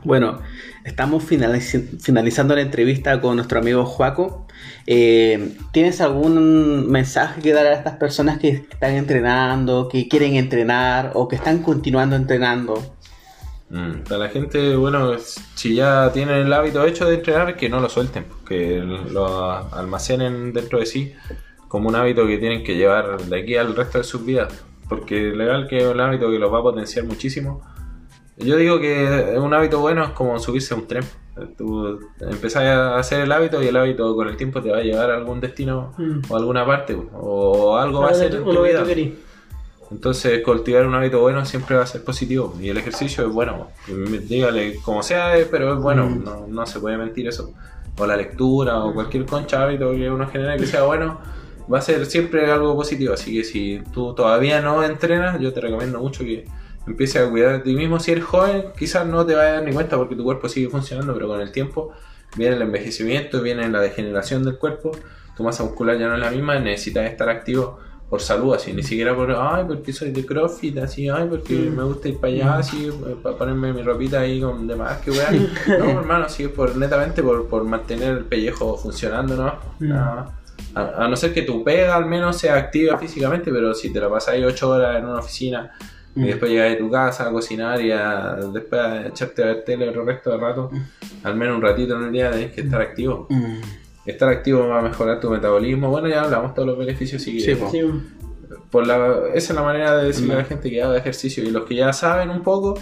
[0.03, 0.39] Bueno,
[0.89, 4.47] estamos finalizando la entrevista con nuestro amigo Juaco.
[4.85, 11.11] Eh, ¿Tienes algún mensaje que dar a estas personas que están entrenando, que quieren entrenar
[11.13, 12.95] o que están continuando entrenando?
[13.69, 15.13] Mm, Para la gente, bueno,
[15.55, 20.53] si ya tienen el hábito hecho de entrenar, que no lo suelten, que lo almacenen
[20.53, 21.13] dentro de sí
[21.69, 24.51] como un hábito que tienen que llevar de aquí al resto de sus vidas.
[24.89, 27.61] Porque legal que es un hábito que los va a potenciar muchísimo.
[28.39, 31.03] Yo digo que un hábito bueno es como subirse a un tren.
[31.57, 34.81] Tú empezás a hacer el hábito y el hábito con el tiempo te va a
[34.81, 36.21] llevar a algún destino Mm.
[36.29, 38.83] o a alguna parte o algo va a ser en tu vida.
[39.91, 42.55] Entonces, cultivar un hábito bueno siempre va a ser positivo.
[42.61, 43.69] Y el ejercicio es bueno.
[43.87, 46.07] Dígale como sea, eh, pero es bueno.
[46.07, 46.23] Mm.
[46.23, 47.53] No, no se puede mentir eso.
[47.97, 51.19] O la lectura, o cualquier concha hábito que uno genera que sea bueno,
[51.71, 53.13] va a ser siempre algo positivo.
[53.13, 56.45] Así que si tú todavía no entrenas, yo te recomiendo mucho que
[56.91, 57.99] empieces a cuidar de ti mismo.
[57.99, 60.69] Si eres joven, quizás no te vayas a dar ni cuenta porque tu cuerpo sigue
[60.69, 61.91] funcionando, pero con el tiempo
[62.35, 64.91] viene el envejecimiento, viene la degeneración del cuerpo.
[65.35, 67.79] Tu masa muscular ya no es la misma, necesitas estar activo
[68.09, 71.75] por salud, así, ni siquiera por, ay, porque soy de CrossFit, así, ay, porque Mm.
[71.77, 72.89] me gusta ir para allá, así,
[73.21, 75.47] para ponerme mi ropita ahí con demás, que weón.
[75.79, 79.53] No, hermano, sí, es por, netamente por, por mantener el pellejo funcionando, ¿no?
[79.79, 79.91] Mm.
[79.93, 80.33] A,
[80.75, 84.09] a no ser que tu pega al menos sea activa físicamente, pero si te la
[84.09, 85.71] pasas ahí 8 horas en una oficina
[86.15, 86.25] y Mm.
[86.25, 89.87] después llegas a tu casa a cocinar y a, después a echarte a ver tele
[89.87, 90.71] el resto del rato,
[91.23, 93.27] al menos un ratito en el día tenés que estar activo.
[93.29, 93.55] Mm.
[94.05, 95.89] Estar activo va a mejorar tu metabolismo.
[95.89, 97.69] Bueno, ya hablamos todos los beneficios, sí, Sí, po.
[97.69, 97.81] Sí,
[98.71, 100.47] por la, esa es la manera de decirle a la Mm.
[100.47, 101.43] gente que haga ejercicio.
[101.43, 102.75] Y los que ya saben un poco,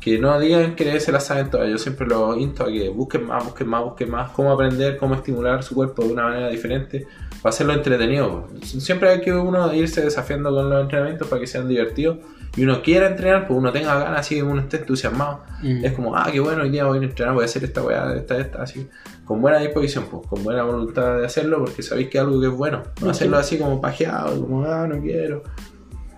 [0.00, 1.70] que no digan que se la saben todas.
[1.70, 5.14] Yo siempre los insto a que busquen más, busquen más, busquen más cómo aprender, cómo
[5.14, 7.06] estimular su cuerpo de una manera diferente
[7.40, 8.48] para hacerlo entretenido.
[8.62, 12.18] Siempre hay que uno irse desafiando con los entrenamientos para que sean divertidos
[12.56, 15.40] y uno quiera entrenar, pues uno tenga ganas, así uno esté entusiasmado.
[15.62, 15.84] Mm.
[15.84, 18.14] Es como, ah, qué bueno, hoy día voy a entrenar, voy a hacer esta weá,
[18.14, 18.88] esta, esta, así.
[19.24, 22.48] Con buena disposición, pues, con buena voluntad de hacerlo, porque sabéis que es algo que
[22.48, 22.82] es bueno.
[23.00, 25.42] No hacerlo así como pajeado, como, ah, no quiero.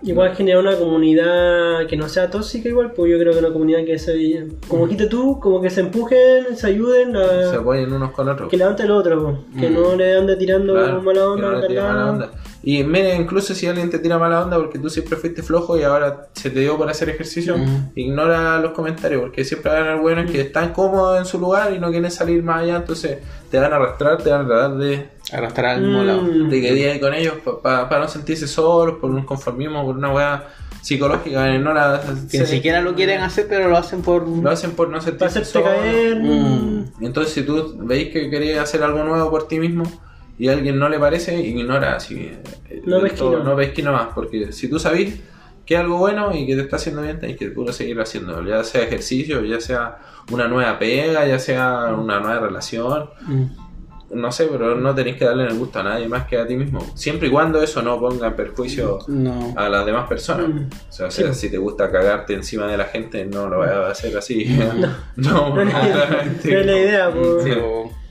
[0.03, 3.85] Igual generar una comunidad que no sea tóxica igual, pues yo creo que una comunidad
[3.85, 8.11] que se como quita tú, como que se empujen, se ayuden a Se apoyen unos
[8.11, 8.49] con otros.
[8.49, 9.61] que levante el otro, pues.
[9.61, 9.73] que Mm.
[9.73, 12.31] no le ande tirando Claro, mala que onda, no le mala onda.
[12.67, 15.83] Y mire, incluso si alguien te tira mala onda porque tú siempre fuiste flojo y
[15.83, 17.91] ahora se te dio por hacer ejercicio, Mm.
[17.95, 21.73] ignora los comentarios porque siempre van a haber buenos que están cómodos en su lugar
[21.75, 23.19] y no quieren salir más allá, entonces
[23.51, 26.23] te van a arrastrar, te van a tratar de, Arrastrar al mismo lado.
[26.23, 26.49] Mm.
[26.49, 30.11] de que día ahí con ellos para no sentirse solos, por un conformismo, por una
[30.11, 30.47] weá
[30.81, 32.01] psicológica, eh, no la,
[32.31, 34.27] Que ni siquiera lo quieren hacer, pero lo hacen por.
[34.27, 35.69] lo hacen por no sentirse solos.
[35.69, 36.19] caer.
[36.21, 36.85] Mm.
[37.01, 39.83] Entonces, si tú veis que queréis hacer algo nuevo por ti mismo
[40.37, 42.31] y a alguien no le parece, ignora así.
[42.69, 43.43] eh, No ves que todo, no.
[43.43, 45.19] no ves que no más, porque si tú sabes
[45.65, 48.43] que es algo bueno y que te está haciendo bien, tenés que puro seguir haciendo,
[48.45, 49.97] ya sea ejercicio, ya sea
[50.31, 53.45] una nueva pega, ya sea una nueva relación, Mm.
[54.13, 56.55] no sé, pero no tenéis que darle el gusto a nadie más que a ti
[56.55, 59.53] mismo, siempre y cuando eso no ponga en perjuicio No.
[59.57, 60.47] a las demás personas.
[60.49, 60.67] Mm.
[60.89, 61.23] O sea, Sí.
[61.33, 64.45] si te gusta cagarte encima de la gente, no lo vayas a hacer así.
[65.15, 66.51] No No, la- claramente.
[66.53, 67.43] no es la idea, pues.
[67.43, 67.49] Sí.
[67.51, 68.04] Mm,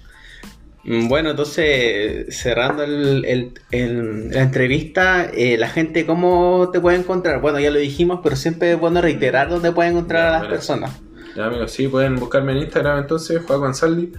[0.86, 7.40] Bueno, entonces, cerrando el- el- el- la entrevista, eh, la gente, ¿cómo te puede encontrar?
[7.40, 10.48] Bueno, ya lo dijimos, pero siempre es bueno reiterar dónde pueden encontrar Ya, a las
[10.50, 11.00] personas.
[11.34, 14.12] Ya amigos, sí, pueden buscarme en Instagram entonces, Juan Saldi,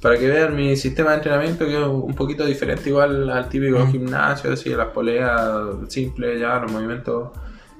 [0.00, 3.80] para que vean mi sistema de entrenamiento que es un poquito diferente igual al típico
[3.80, 3.90] Mm.
[3.92, 5.40] gimnasio, así, las poleas
[5.88, 7.30] simples, ya los movimientos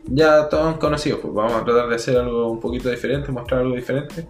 [0.04, 3.76] ya todos conocidos, pues vamos a tratar de hacer algo un poquito diferente, mostrar algo
[3.76, 4.26] diferente,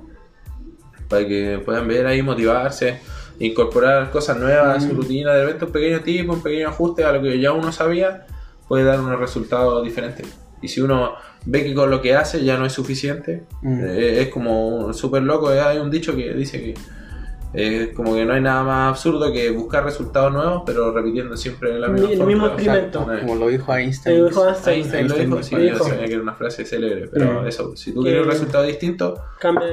[1.08, 3.00] para que puedan ver ahí, motivarse,
[3.39, 4.97] incorporar cosas nuevas a su Mm.
[4.97, 8.26] rutina, de repente un pequeño tip, un pequeño ajuste a lo que ya uno sabía,
[8.68, 10.26] puede dar unos resultados diferentes.
[10.61, 11.14] Y si uno
[11.45, 13.80] ve que con lo que hace ya no es suficiente, Mm.
[13.85, 15.53] eh, es como súper loco.
[15.53, 16.74] eh, Hay un dicho que dice que
[17.55, 21.78] es como que no hay nada más absurdo que buscar resultados nuevos, pero repitiendo siempre
[21.78, 23.01] la misma El mismo experimento.
[23.01, 23.18] Exacto, eh.
[23.20, 24.20] Como lo dijo Einstein.
[24.22, 24.78] Lo dijo Einstein.
[24.78, 25.85] Einstein lo dijo, sí, Lo yo dijo.
[25.85, 27.47] sabía que era una frase célebre, pero Mm.
[27.49, 29.22] eso, si tú quieres un resultado distinto,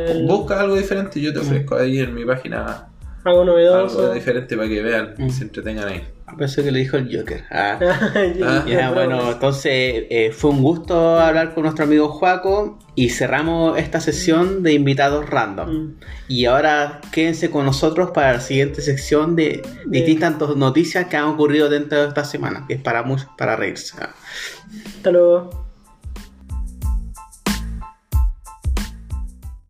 [0.09, 1.43] el- busca algo diferente y yo te Mm.
[1.43, 2.87] ofrezco ahí en mi página
[3.23, 3.99] algo novedoso.
[4.01, 5.29] algo diferente para que vean y Mm.
[5.29, 6.03] se entretengan ahí.
[6.37, 7.43] Pensé que lo dijo el Joker.
[7.49, 7.79] Ah.
[8.43, 13.77] Ah, Ya, bueno, entonces eh, fue un gusto hablar con nuestro amigo Juaco y cerramos
[13.79, 15.69] esta sesión de invitados random.
[15.69, 15.95] Mm.
[16.27, 21.67] Y ahora quédense con nosotros para la siguiente sección de distintas noticias que han ocurrido
[21.67, 23.95] dentro de esta semana, que es para muchos, para reírse.
[24.97, 25.68] Hasta luego.